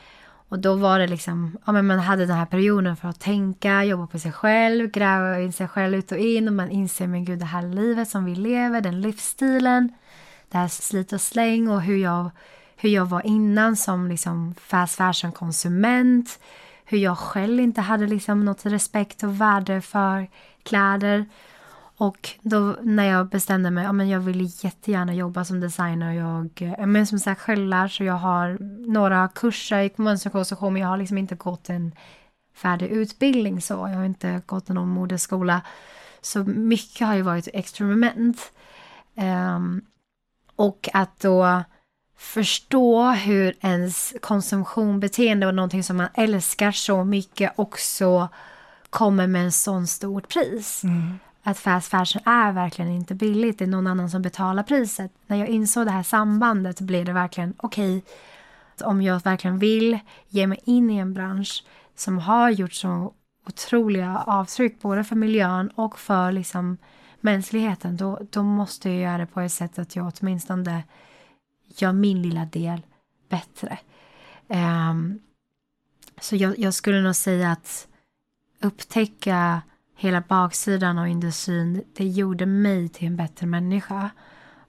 [0.50, 3.84] och då var det liksom, ja men man hade den här perioden för att tänka,
[3.84, 7.26] jobba på sig själv, gräva in sig själv ut och in och man inser men
[7.26, 9.94] gud det här livet som vi lever, den livsstilen,
[10.50, 12.30] det här slit och släng och hur jag,
[12.76, 16.40] hur jag var innan som liksom fast fashion konsument,
[16.86, 20.28] hur jag själv inte hade liksom något respekt och värde för
[20.64, 21.26] kläder.
[22.00, 26.12] Och då när jag bestämde mig, ja men jag vill jättegärna jobba som designer.
[26.12, 30.90] Jag eh, men som sagt självlärd så jag har några kurser i mönsterkonstruktion men jag
[30.90, 31.92] har liksom inte gått en
[32.56, 33.74] färdig utbildning så.
[33.74, 35.62] Jag har inte gått någon modeskola.
[36.22, 38.52] Så mycket har ju varit experiment.
[39.16, 39.82] Um,
[40.56, 41.64] och att då
[42.18, 48.30] förstå hur ens konsumtionbeteende och någonting som man älskar så mycket också
[48.90, 50.84] kommer med en sån stort pris.
[50.84, 51.20] Mm.
[51.48, 55.12] Att fast fashion är verkligen inte billigt, det är någon annan som betalar priset.
[55.28, 60.00] När jag insåg det här sambandet blev det verkligen okej, okay, om jag verkligen vill
[60.28, 61.64] ge mig in i en bransch
[61.96, 63.14] som har gjort så
[63.48, 66.78] otroliga avtryck både för miljön och för liksom
[67.22, 70.84] mänskligheten, då, då måste jag göra det på ett sätt att jag åtminstone
[71.68, 72.82] gör min lilla del
[73.30, 73.80] bättre.
[74.48, 75.20] Um,
[76.22, 77.88] så jag, jag, skulle nog säga att
[78.62, 79.62] upptäcka
[79.98, 84.10] hela baksidan av industrin, det gjorde mig till en bättre människa.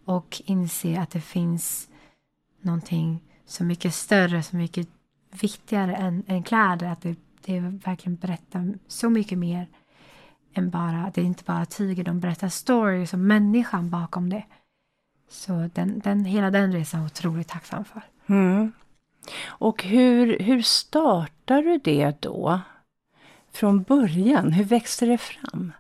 [0.05, 1.89] Och inse att det finns
[2.61, 4.89] någonting så mycket större, så mycket
[5.41, 6.87] viktigare än, än kläder.
[6.87, 9.67] Att det, det verkligen berättar så mycket mer
[10.55, 14.45] än bara, det är inte bara tyger, de berättar stories och människan bakom det.
[15.31, 18.03] Så den, den, hela den resan är jag otroligt tacksam för.
[18.27, 18.73] Mm.
[19.47, 22.61] Och hur, hur startar du det då?
[23.53, 25.73] Från början, hur växte det fram?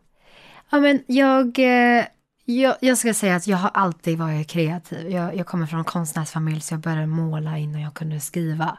[0.70, 2.04] Ja, men jag, eh,
[2.44, 5.10] jag, jag ska säga att jag har alltid varit kreativ.
[5.10, 8.78] Jag, jag kommer från en konstnärsfamilj så jag började måla innan jag kunde skriva.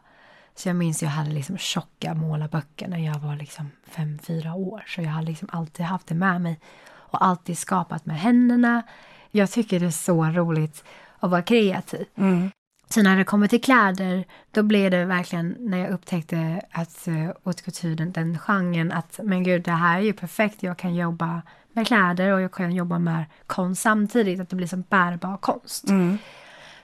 [0.55, 4.53] Så jag minns att jag hade liksom tjocka målarböcker när jag var liksom fem, fyra
[4.53, 4.83] år.
[4.87, 8.83] Så jag har liksom alltid haft det med mig och alltid skapat med händerna.
[9.31, 10.83] Jag tycker det är så roligt
[11.19, 12.05] att vara kreativ.
[12.15, 12.51] Mm.
[12.89, 17.31] Så när det kommer till kläder, då blev det verkligen när jag upptäckte att uh,
[17.43, 20.63] haute couture, den, den genren, att men gud, det här är ju perfekt.
[20.63, 21.41] Jag kan jobba
[21.73, 25.89] med kläder och jag kan jobba med konst samtidigt, att det blir som bärbar konst.
[25.89, 26.17] Mm.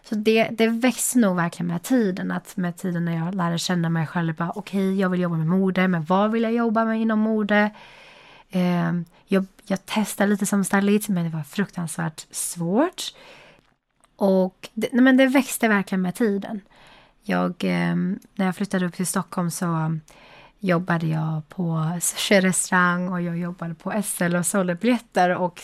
[0.04, 3.90] Så det, det växte nog verkligen med tiden, att med tiden när jag lärde känna
[3.90, 6.86] mig själv, bara okej, okay, jag vill jobba med mode, men vad vill jag jobba
[6.86, 7.72] med inom mode?
[8.50, 8.94] Eh,
[9.26, 13.14] jag, jag testade lite som stylist, men det var fruktansvärt svårt.
[14.16, 16.62] Och det, men det växte verkligen med tiden.
[17.24, 17.96] Jag, eh,
[18.36, 20.00] när jag flyttade upp till Stockholm så
[20.60, 25.62] jobbade jag på sushi-restaurang och jag jobbade på SL och sålde biljetter och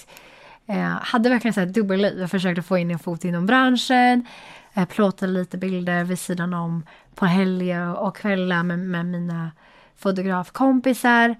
[0.67, 2.19] eh, hade verkligen ett dubbelliv.
[2.19, 4.25] Jag försökte få in en fot inom branschen,
[4.73, 6.85] eh, plåtade lite bilder vid sidan om
[7.15, 9.51] på helger och kvällar med, med mina
[9.95, 11.35] fotografkompisar.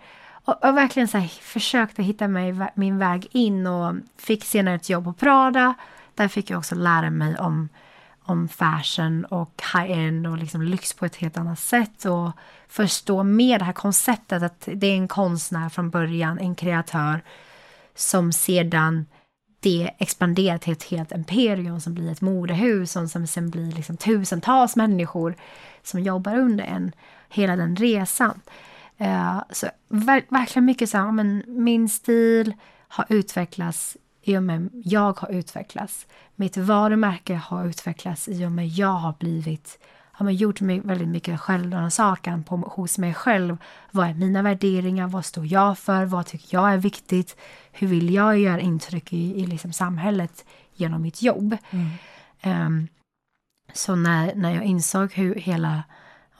[0.45, 4.89] Och, och verkligen så här, försökte hitta mig, min väg in och fick senare ett
[4.89, 5.74] jobb på Prada.
[6.22, 7.69] Där fick jag också lära mig om,
[8.24, 12.32] om fashion och high-end och liksom lyx på ett helt annat sätt och
[12.67, 17.22] förstå mer det här konceptet att det är en konstnär från början, en kreatör
[17.95, 19.05] som sedan
[19.59, 23.97] det expanderar till ett helt imperium som blir ett modehus och som sen blir liksom
[23.97, 25.36] tusentals människor
[25.84, 26.91] som jobbar under en,
[27.30, 28.41] hela den resan.
[29.01, 32.53] Uh, så ver verkligen mycket så här, men min stil
[32.88, 36.07] har utvecklats i och med jag har utvecklats.
[36.36, 39.80] Mitt varumärke har utvecklats i och med jag har blivit
[40.22, 43.57] har man gjort mig väldigt mycket självrannsakan hos mig själv.
[43.91, 45.07] Vad är mina värderingar?
[45.07, 46.05] Vad står jag för?
[46.05, 47.38] Vad tycker jag är viktigt?
[47.72, 50.45] Hur vill jag göra intryck i, i liksom samhället
[50.76, 51.57] genom mitt jobb?
[51.69, 52.67] Mm.
[52.67, 52.88] Um,
[53.74, 55.84] så när, när jag insåg hur hela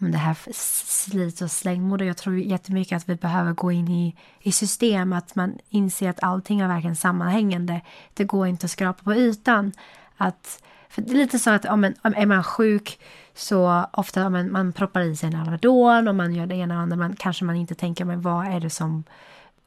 [0.10, 2.06] det här slit och slängmode.
[2.06, 6.24] Jag tror jättemycket att vi behöver gå in i, i system, att man inser att
[6.24, 7.82] allting är verkligen sammanhängande.
[8.14, 9.72] Det går inte att skrapa på ytan.
[10.18, 13.00] Att, för det är lite så att om, en, om är man sjuk
[13.34, 16.76] så ofta om man, man proppar i sig en Alvedon och man gör det ena
[16.76, 19.04] och andra, man, kanske man inte tänker men vad är det som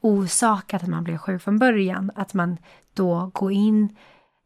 [0.00, 2.10] orsakat att man blir sjuk från början?
[2.14, 2.56] Att man
[2.94, 3.96] då går in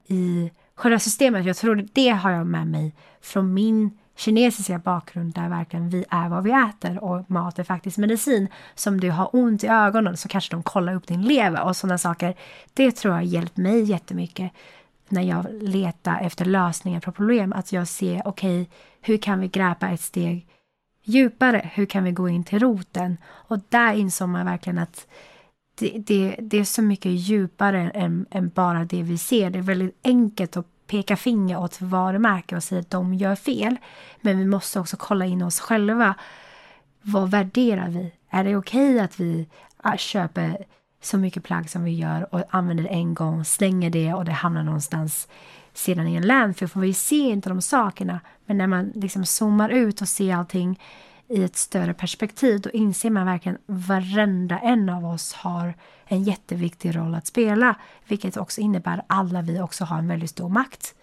[0.07, 1.47] i själva systemet.
[1.47, 6.29] Jag tror det har jag med mig från min kinesiska bakgrund där verkligen vi är
[6.29, 8.49] vad vi äter och mat är faktiskt medicin.
[8.75, 11.99] Som du har ont i ögonen så kanske de kollar upp din lever och sådana
[11.99, 12.35] saker.
[12.75, 14.53] Det tror jag har hjälpt mig jättemycket
[15.09, 17.53] när jag letar efter lösningar på problem.
[17.53, 20.47] Att jag ser, okej, okay, hur kan vi gräpa ett steg
[21.03, 21.71] djupare?
[21.75, 23.17] Hur kan vi gå in till roten?
[23.27, 25.07] Och där insåg man verkligen att
[25.79, 29.51] det, det, det är så mycket djupare än, än, bara det vi ser.
[29.51, 33.77] Det är väldigt enkelt att peka finger åt varumärken och säga att de gör fel.
[34.21, 36.15] Men vi måste också kolla in oss själva.
[37.03, 38.13] Vad värderar vi?
[38.31, 40.65] Är det okej okay att vi ah, köper
[41.03, 44.33] så mycket plagg som vi gör och använder det en gång, slänger det och det
[44.33, 45.29] hamnar någonstans
[45.73, 46.69] sedan i en landfill?
[46.69, 48.21] För vi ser inte de sakerna.
[48.47, 50.81] Men när man liksom zoomar ut och ser allting
[51.29, 55.75] i ett större perspektiv, då inser man verkligen varenda en av oss har
[56.05, 57.75] en jätteviktig roll att spela,
[58.07, 60.95] vilket också innebär att alla vi också har en väldigt stor makt.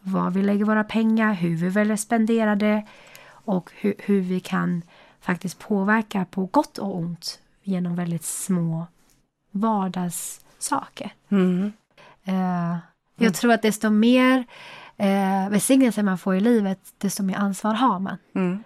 [0.00, 2.86] Var vi lägger våra pengar, hur vi väljer spendera det
[3.28, 4.82] och hur, hur vi kan
[5.20, 8.86] faktiskt påverka på gott och ont genom väldigt små
[9.50, 11.14] vardagssaker.
[11.28, 11.72] Mm.
[12.28, 12.76] Uh,
[13.16, 14.38] jag tror att desto mer
[15.00, 18.16] uh, välsignelse man får i livet, desto mer ansvar har man.
[18.34, 18.64] Mm.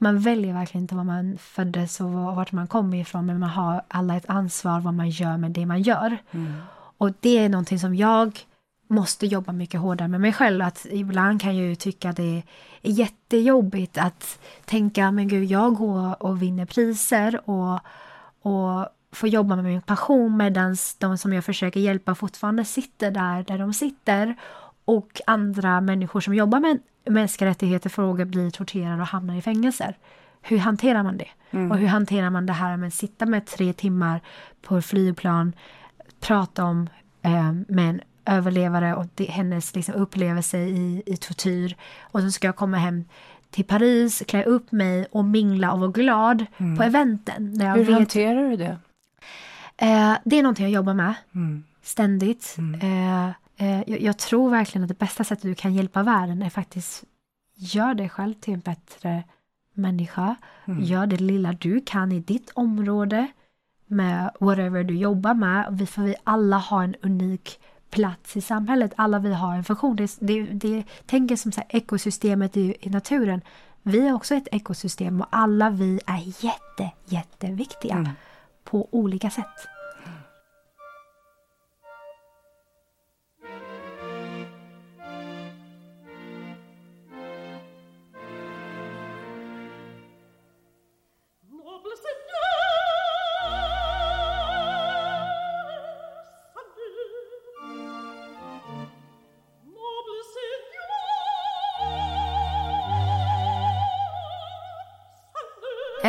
[0.00, 3.82] Man väljer verkligen inte var man föddes och vart man kommer ifrån men man har
[3.88, 6.18] alla ett ansvar vad man gör med det man gör.
[6.30, 6.52] Mm.
[6.98, 8.38] Och det är någonting som jag
[8.88, 10.62] måste jobba mycket hårdare med mig själv.
[10.62, 12.42] Att ibland kan jag ju tycka det
[12.82, 17.80] är jättejobbigt att tänka men gud jag går och vinner priser och,
[18.42, 23.42] och får jobba med min passion medan de som jag försöker hjälpa fortfarande sitter där,
[23.42, 24.36] där de sitter
[24.96, 29.96] och andra människor som jobbar med mänskliga rättigheter frågor blir torterade och hamnar i fängelser.
[30.42, 31.28] Hur hanterar man det?
[31.50, 31.70] Mm.
[31.70, 34.20] Och hur hanterar man det här med att sitta med tre timmar
[34.62, 35.52] på ett flygplan,
[36.20, 36.88] prata om
[37.22, 41.76] eh, med en överlevare och det, hennes liksom, upplevelse i, i tortyr.
[42.00, 43.04] Och så ska jag komma hem
[43.50, 46.76] till Paris, klä upp mig och mingla och vara glad mm.
[46.76, 47.58] på eventen.
[47.58, 48.78] Där jag Hur vet, hanterar du det?
[49.76, 51.64] Eh, det är någonting jag jobbar med mm.
[51.82, 52.54] ständigt.
[52.58, 52.80] Mm.
[52.80, 53.32] Eh,
[53.66, 57.04] jag, jag, tror verkligen att det bästa sättet du kan hjälpa världen är faktiskt
[57.54, 59.24] gör dig själv till en bättre
[59.74, 60.36] människa.
[60.64, 60.82] Mm.
[60.82, 63.26] Gör det lilla du kan i ditt område
[63.86, 65.66] med whatever du jobbar med.
[65.70, 68.92] Vi, för vi alla har en unik plats i samhället.
[68.96, 69.96] Alla vi har en funktion.
[69.96, 73.40] Det, det, det tänker som så ekosystemet i, i naturen.
[73.82, 78.10] Vi är också ett ekosystem och alla vi är jätte, jätteviktiga mm.
[78.64, 79.68] på olika sätt.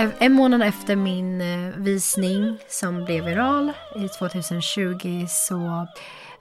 [0.02, 5.88] En månad efter min eh, visning som blev viral i 2020 så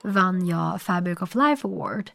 [0.03, 2.11] vann jag Fabric of Life Award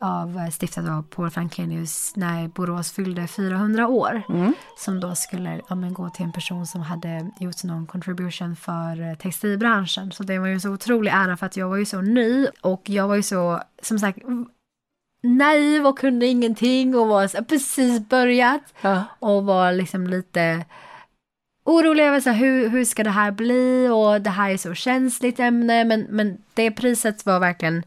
[0.00, 4.22] av, eh, stiftad av Paul Franklinius när Borås fyllde 400 år.
[4.28, 4.54] Mm.
[4.78, 9.10] Som då skulle ja, men, gå till en person som hade gjort någon contribution för
[9.10, 10.12] eh, textilbranschen.
[10.12, 12.82] Så det var ju så otrolig ära för att jag var ju så ny och
[12.84, 14.18] jag var ju så, som sagt,
[15.22, 18.74] naiv och kunde ingenting och var så, precis börjat.
[18.80, 19.04] Ja.
[19.18, 20.64] Och var liksom lite
[21.70, 25.40] orolig över så hur, hur ska det här bli och det här är så känsligt
[25.40, 27.82] ämne men, men det priset var verkligen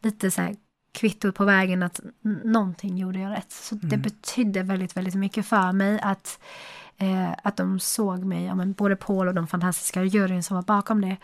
[0.00, 0.56] lite så här
[0.92, 2.00] kvittot på vägen att
[2.44, 3.52] någonting gjorde jag rätt.
[3.52, 3.88] Så mm.
[3.88, 6.40] det betydde väldigt, väldigt mycket för mig att,
[6.96, 10.62] eh, att de såg mig, ja, men både Paul och de fantastiska juryn som var
[10.62, 11.16] bakom det,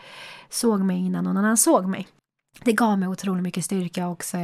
[0.49, 2.07] såg mig innan någon annan såg mig.
[2.63, 4.37] Det gav mig otroligt mycket styrka också,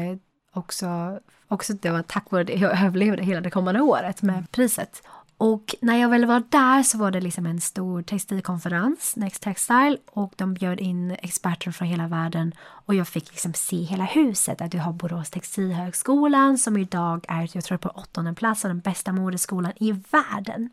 [0.54, 5.04] också, också det var tack vare det jag överlevde hela det kommande året med priset.
[5.38, 9.98] Och när jag väl var där så var det liksom en stor textilkonferens, Next Textile,
[10.12, 12.54] och de bjöd in experter från hela världen
[12.86, 14.62] och jag fick liksom se hela huset.
[14.62, 19.12] Att du har Borås Textilhögskolan som idag är, jag tror på åttonde plats, den bästa
[19.12, 20.70] modeskolan i världen.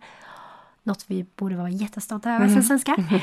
[0.82, 2.62] Något vi borde vara jättestolta över som mm.
[2.62, 3.22] svenskar.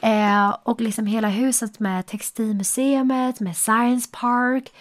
[0.00, 4.72] eh, och liksom hela huset med Textilmuseet, med Science Park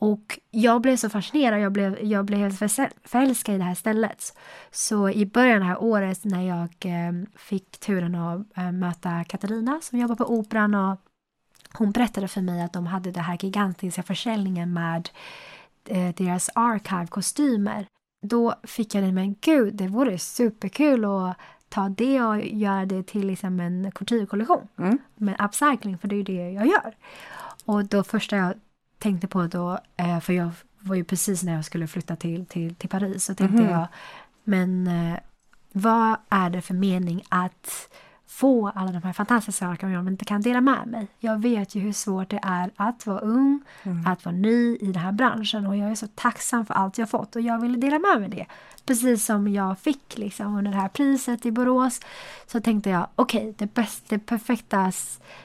[0.00, 2.58] och jag blev så fascinerad, jag blev, jag blev helt
[3.04, 4.38] förälskad i det här stället.
[4.70, 9.24] Så i början av det här året när jag eh, fick turen att eh, möta
[9.24, 11.00] Katarina som jobbar på Operan och
[11.72, 15.10] hon berättade för mig att de hade den här gigantiska försäljningen med
[15.84, 17.86] eh, deras archive-kostymer.
[18.22, 21.36] Då fick jag det, men gud, det vore superkul att
[21.68, 24.68] ta det och göra det till liksom en couture-kollektion.
[24.78, 24.98] Mm.
[25.16, 26.94] Men upcycling, för det är ju det jag gör.
[27.64, 28.54] Och då första jag
[29.00, 32.74] tänkte på då, eh, för jag var ju precis när jag skulle flytta till, till,
[32.74, 33.70] till Paris, så tänkte mm.
[33.70, 33.88] jag,
[34.44, 35.18] men eh,
[35.72, 37.90] vad är det för mening att
[38.30, 41.08] få alla de här fantastiska sakerna jag inte kan dela med mig.
[41.18, 44.06] Jag vet ju hur svårt det är att vara ung, mm.
[44.06, 47.10] att vara ny i den här branschen och jag är så tacksam för allt jag
[47.10, 48.46] fått och jag ville dela med mig det.
[48.86, 52.00] Precis som jag fick liksom under det här priset i Borås
[52.46, 54.92] så tänkte jag okej, okay, det, bästa, det perfekta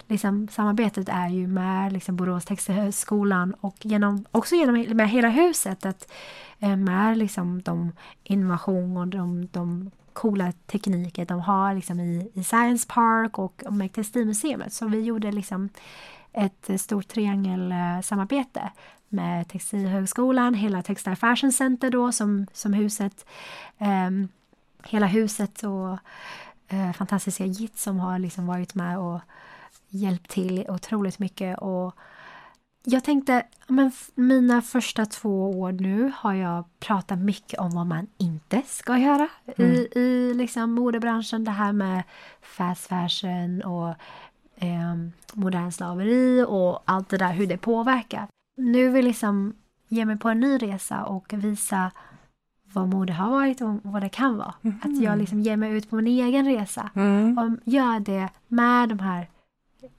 [0.07, 5.85] liksom, samarbetet är ju med liksom, Borås Textilhögskolan och genom, också genom med hela huset
[5.85, 6.11] att
[6.59, 7.91] eh, med liksom, de
[8.23, 13.93] innovation och de, de coola tekniker de har liksom i, i Science Park och med
[13.93, 14.73] Textilmuseet.
[14.73, 15.69] Så vi gjorde liksom
[16.33, 18.71] ett stort triangelsamarbete
[19.09, 23.25] med Textilhögskolan, hela Textile Fashion Center då som, som huset,
[23.77, 24.11] eh,
[24.83, 25.97] hela huset och
[26.67, 29.19] eh, fantastiska JIT som har liksom varit med och
[29.89, 31.95] hjälpt till otroligt mycket och
[32.85, 38.07] jag tänkte, men mina första två år nu har jag pratat mycket om vad man
[38.17, 39.27] inte ska göra
[39.57, 39.71] mm.
[39.71, 41.43] i, i liksom modebranschen.
[41.43, 42.03] Det här med
[42.41, 43.89] fast fashion och
[44.55, 44.95] eh,
[45.33, 48.27] modern slaveri och allt det där, hur det påverkar.
[48.57, 49.55] Nu vill jag liksom
[49.87, 51.91] ge mig på en ny resa och visa
[52.73, 54.53] vad mode har varit och vad det kan vara.
[54.61, 54.79] Mhm.
[54.81, 57.37] Att jag liksom ger mig ut på min egen resa Mm.
[57.37, 59.27] och gör det med de här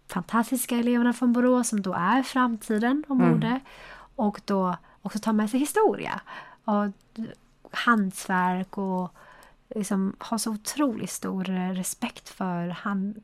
[0.08, 3.16] fantastiska eleverna från Borås som då är framtiden och
[3.52, 3.60] Mm.
[4.16, 6.20] Och då också tar med sig historia
[6.64, 6.86] och
[7.70, 9.14] hantverk och
[9.74, 13.14] liksom har så otroligt stor eh, respekt för han,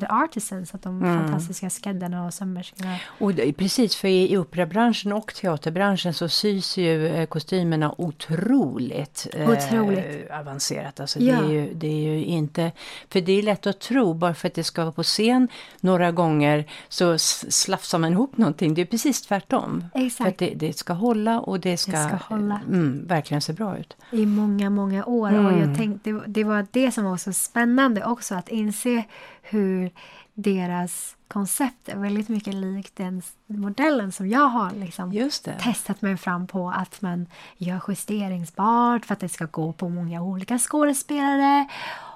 [0.00, 1.18] the artisans, att de Mm.
[1.22, 2.96] fantastiska skräddarna och sömmerskorna.
[3.18, 9.50] Och det, precis, för i, operabranschen och teaterbranschen så sys ju eh, kostymerna otroligt, eh,
[9.50, 10.30] Otroligt.
[10.30, 11.00] avancerat.
[11.00, 11.40] Alltså Ja.
[11.40, 12.72] det, är ju, det är ju inte,
[13.08, 15.48] för det är lätt att tro, bara för att det ska vara på scen
[15.80, 18.74] några gånger så slafsar man ihop någonting.
[18.74, 19.84] Det är precis tvärtom.
[19.92, 20.28] För Exakt.
[20.28, 22.60] att det, det ska hålla och det ska, ska hålla.
[22.68, 23.96] Mm, verkligen se bra ut.
[24.10, 25.28] i många, många år.
[25.32, 25.60] Och Mm.
[25.68, 29.04] jag tänkte, det, var det som var så spännande också, att inse
[29.42, 29.90] hur
[30.34, 35.30] deras koncept är väldigt mycket likt den modellen som jag har liksom
[35.60, 36.70] testat mig fram på.
[36.70, 37.26] Att man
[37.56, 41.68] gör justeringsbart för att det ska gå på många olika skådespelare.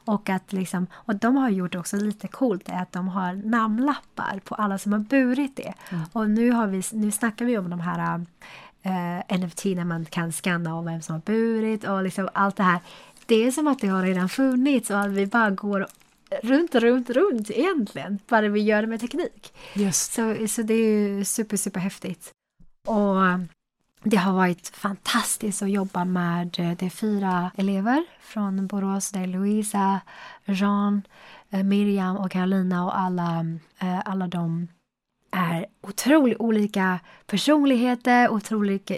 [0.07, 4.41] Och att liksom, och de har gjort också lite coolt är att de har namnlappar
[4.45, 5.75] på alla som har burit det.
[6.13, 8.27] Och nu, har vi, nu snackar vi om de här
[8.83, 12.63] eh, NFT när man kan scanna av vem som har burit och liksom allt det
[12.63, 12.81] här.
[13.27, 15.87] Det är som att det har redan funnits och att vi bara går
[16.43, 18.19] runt, runt, runt egentligen.
[18.29, 19.55] Bara vi gör det med teknik.
[19.75, 20.13] Just.
[20.13, 22.31] Så, så det är ju super, super häftigt.
[22.87, 23.17] Och
[24.03, 29.11] det har varit fantastiskt att jobba med eh, de fyra elever från Borås.
[29.11, 30.01] Det är Louisa,
[30.45, 31.03] Jean,
[31.51, 33.47] eh, Miriam och Carolina och alla,
[33.79, 34.69] eh, alla de
[35.31, 38.91] är otroligt olika personligheter, otroligt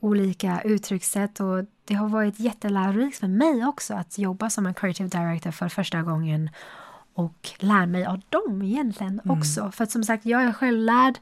[0.00, 5.08] olika uttryckssätt och det har varit jättelärorikt för mig också att jobba som en creative
[5.08, 6.50] director för första gången
[7.14, 9.70] och lära mig av dem egentligen också.
[9.70, 11.18] För att som sagt, jag är självlärd.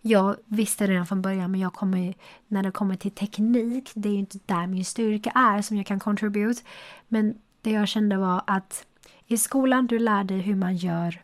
[0.00, 2.14] Jag visste redan från början, men jag kommer,
[2.48, 5.86] när det kommer till teknik, det är ju inte där min styrka är som jag
[5.86, 6.62] kan contribute.
[7.08, 8.86] Men det jag kände var att
[9.26, 11.22] i skolan, du lär dig hur man gör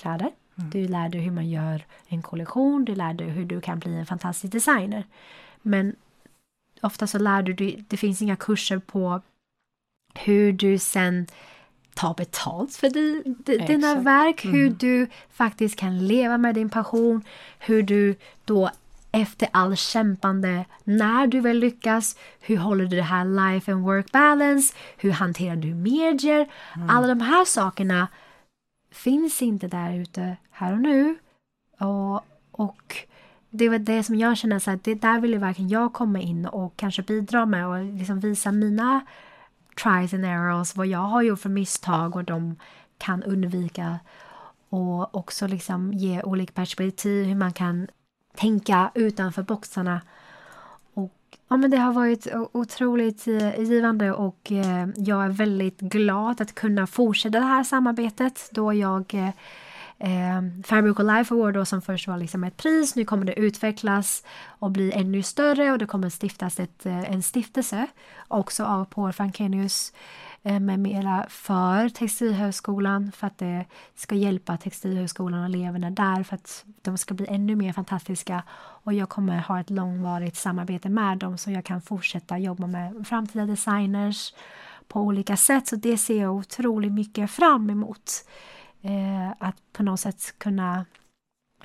[0.00, 0.30] kläder.
[0.54, 3.98] Du lär dig hur man gör en kollektion, du lär dig hur du kan bli
[3.98, 5.04] en fantastisk designer.
[5.62, 5.96] Men
[6.80, 9.20] ofta så lär du dig, det finns inga kurser på
[10.14, 11.26] hur du sen
[11.94, 17.24] tar betalt för di, di, dina verk, hur du faktiskt kan leva med din passion,
[17.58, 18.70] hur du då
[19.12, 24.12] efter all kämpande, när du väl lyckas, hur håller du det här life and work
[24.12, 26.48] balance, hur hanterar du medier,
[26.88, 28.08] alla de här sakerna
[28.90, 31.18] finns inte där ute här och nu.
[31.78, 32.96] Och, och
[33.54, 36.20] det var det som jag känner så att det där vill ju verkligen jag komma
[36.20, 39.00] in och kanske bidra med och liksom visa mina
[39.82, 42.56] tries and errors, vad jag har gjort för misstag och de
[42.98, 43.98] kan undvika.
[44.68, 47.88] Och också liksom ge olika perspektiv, hur man kan
[48.36, 50.00] tänka utanför boxarna.
[50.94, 51.12] Och
[51.48, 56.54] ja, men det har varit otroligt eh, givande och eh, jag är väldigt glad att
[56.54, 59.30] kunna fortsätta det här samarbetet då jag eh,
[60.02, 64.24] eh, eh, Life Award då, som först var liksom ett pris, nu kommer det utvecklas
[64.46, 67.86] och bli ännu större och det kommer stiftas ett, eh, en stiftelse
[68.28, 69.92] också av Paul Frankenius
[70.42, 76.34] eh, med mera för Textilhögskolan för att det ska hjälpa Textilhögskolan och eleverna där för
[76.34, 78.42] att de ska bli ännu mer fantastiska.
[78.84, 83.06] Och jag kommer ha ett långvarigt samarbete med dem så jag kan fortsätta jobba med
[83.06, 84.34] framtida designers
[84.88, 85.68] på olika sätt.
[85.68, 88.24] Så det ser jag otroligt mycket fram emot.
[88.82, 90.84] Eh, att på något sätt kunna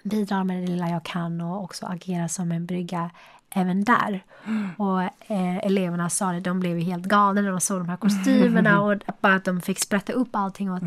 [0.03, 3.09] bidra med det lilla jag kan och också agera som en brygga
[3.49, 4.23] även där.
[4.77, 7.97] Och eh, eleverna sa det, de blev ju helt galna när de såg de här
[7.97, 10.81] kostymerna och bara att de fick sprätta upp allting och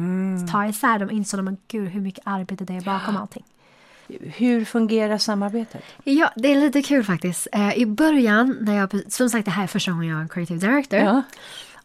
[0.52, 3.44] ta isär dem insåg de, men gud hur mycket arbete det är bakom allting.
[4.20, 5.84] Hur fungerar samarbetet?
[6.04, 7.48] Ja, det är lite kul faktiskt.
[7.52, 10.28] Eh, I början, när jag, som sagt det här är första gången jag är en
[10.28, 10.98] creative director.
[10.98, 11.22] Ja.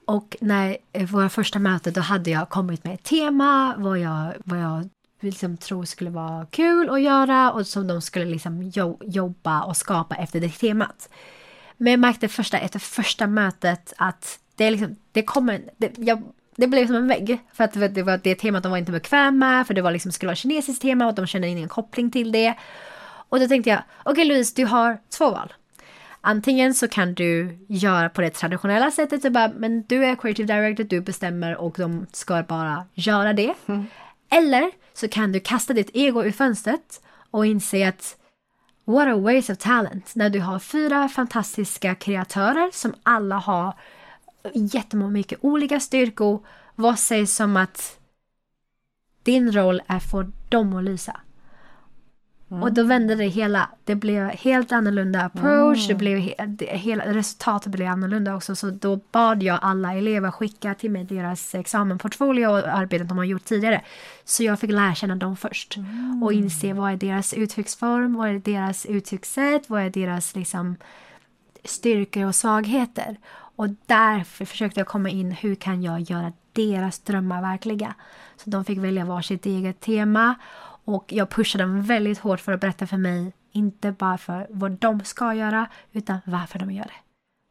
[0.06, 4.34] Och när eh, våra första möte då hade jag kommit med ett tema, vad jag,
[4.44, 4.90] vad jag
[5.20, 9.78] liksom tror skulle vara kul att göra och som de skulle liksom jo, jobba och
[9.78, 11.10] skapa efter det temat.
[11.78, 15.62] Men jag märkte första, efter första mötet att det, liksom, det kommer...
[15.78, 16.22] Det, jag,
[16.56, 17.40] det blev som en vägg.
[17.54, 19.68] För att det var- det temat de var inte bekväma med.
[19.68, 22.54] För det var liksom, skulle vara kinesiskt tema och de kände ingen koppling till det.
[23.30, 25.54] Och då tänkte jag, okej Louise, du har två val.
[26.28, 30.54] Antingen så kan du göra på det traditionella sättet, så bara, men du är creative
[30.54, 33.54] director, du bestämmer och de ska bara göra det.
[34.30, 37.02] Eller så kan du kasta ditt ego ur fönstret
[37.32, 38.18] och inse att
[38.86, 43.74] what a waste of talent när du har fyra fantastiska kreatörer som alla har
[44.54, 46.46] jättemycket olika styrkor.
[46.76, 48.00] Vad sägs som att
[49.24, 51.20] din roll är för dem att lysa?
[52.52, 52.64] Mm.
[52.64, 53.70] Och då vände det hela.
[53.84, 55.78] Det blev helt annorlunda approach.
[55.78, 55.88] Mm.
[55.88, 58.56] Det blev he hela, resultatet blev annorlunda också.
[58.56, 63.26] Så då bad jag alla elever skicka till mig deras examenportfolio och arbetet de har
[63.26, 63.82] gjort tidigare.
[64.24, 65.78] Så jag fick lära känna dem först.
[65.78, 66.24] Mm.
[66.24, 70.76] Och inse vad är deras uttrycksform, vad är deras uttryckssätt, vad är deras liksom,
[71.64, 73.18] styrkor och svagheter.
[73.56, 77.94] Och därför försökte jag komma in, hur kan jag göra deras drömmar verkliga?
[78.38, 80.36] Så de fick välja varsitt eget tema
[80.86, 84.72] och jag pushade dem väldigt hårt för att berätta för mig, inte bara för vad
[84.72, 87.02] de ska göra, utan varför de gör det.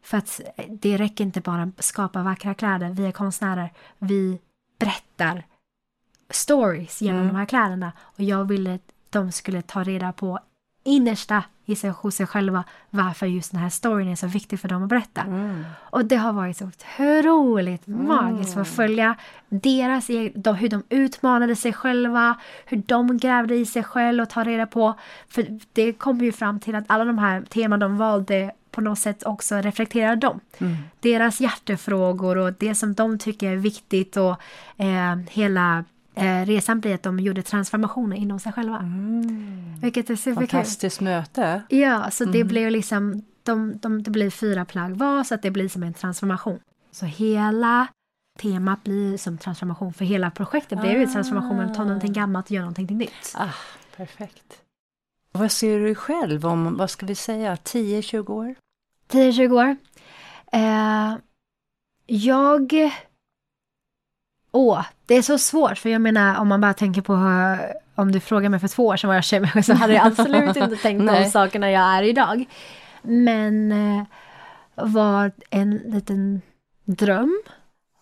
[0.02, 4.38] För att det räcker inte bara att skapa vackra kläder, vi är konstnärer, vi
[4.78, 5.44] berättar
[6.30, 7.32] stories genom mm.
[7.32, 7.92] de här kläderna.
[7.98, 10.38] Och jag ville att de skulle ta reda på
[10.84, 14.68] innersta i sig, hos sig själva varför just den här storyn är så viktig för
[14.68, 15.20] dem att berätta.
[15.20, 15.64] Mm.
[15.76, 18.06] Och det har varit så otroligt mm.
[18.06, 19.16] magiskt att följa
[19.48, 22.34] deras, de, hur de utmanade sig själva,
[22.64, 24.94] hur de grävde i sig själva och ta reda på,
[25.28, 28.98] för det kom ju fram till att alla de här teman de valde på något
[28.98, 30.40] sätt också reflekterar dem.
[30.58, 30.76] Mm.
[31.00, 34.36] Deras hjärtefrågor och det som de tycker är viktigt och
[34.76, 35.84] eh, hela
[36.14, 38.78] eh, resan blir att de gjorde transformationer inom sig själva.
[38.78, 39.74] Mm.
[39.80, 40.48] Vilket är superkul.
[40.48, 41.62] Fantastiskt möte.
[41.68, 42.48] Ja, så det mm.
[42.48, 45.94] blev liksom, de, de, det blir fyra plagg var så att det blir som en
[45.94, 46.60] transformation.
[46.90, 47.86] Så hela
[48.38, 52.50] temat blir som transformation för hela projektet blir ju transformation, man tar någonting gammalt och
[52.50, 53.34] gör någonting nytt.
[53.34, 53.54] Ah,
[53.96, 54.60] perfekt.
[55.32, 58.54] Vad ser du själv om, vad ska vi säga, 10-20 år?
[59.08, 59.76] 10-20 år?
[60.52, 61.18] Eh,
[62.06, 62.90] jag
[64.54, 67.14] Åh, det är så svårt för jag menar om man bara tänker på
[67.94, 70.56] om du frågar mig för två år sedan vad jag känner så hade jag absolut
[70.56, 72.44] inte tänkt de sakerna jag är idag.
[73.02, 74.04] Men eh,
[74.74, 76.42] var en liten
[76.84, 77.42] dröm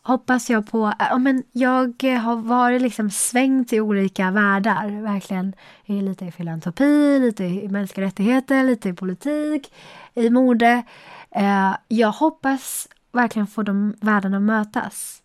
[0.02, 0.92] hoppas jag på.
[0.98, 5.52] Ja, men jag har varit liksom svängt i olika världar, verkligen.
[5.86, 9.74] Lite i filantropi, lite i mänskliga rättigheter, lite i politik,
[10.14, 10.82] i mode.
[11.30, 15.21] Eh, jag hoppas verkligen få de världarna att mötas.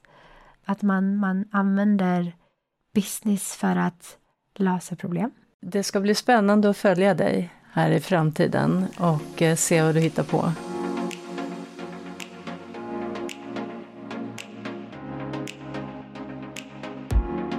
[0.69, 2.35] Att man, man använder
[2.93, 4.17] business för att
[4.55, 5.31] lösa problem.
[5.61, 9.99] Det ska bli spännande att följa dig här i framtiden och eh, se vad du
[9.99, 10.51] hittar på.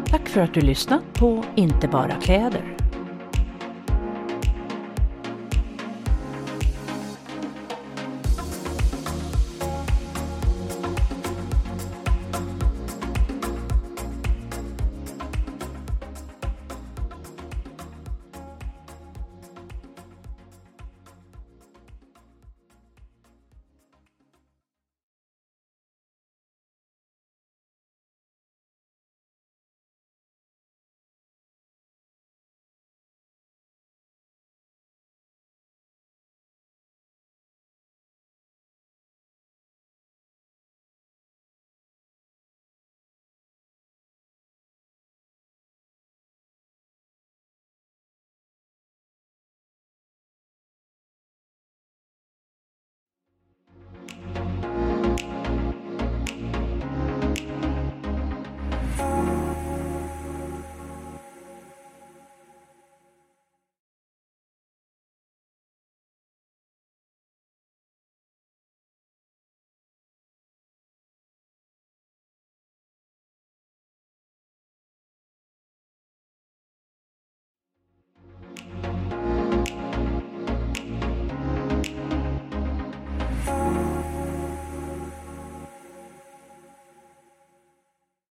[0.06, 2.78] Tack för att du lyssnat på Inte bara kläder.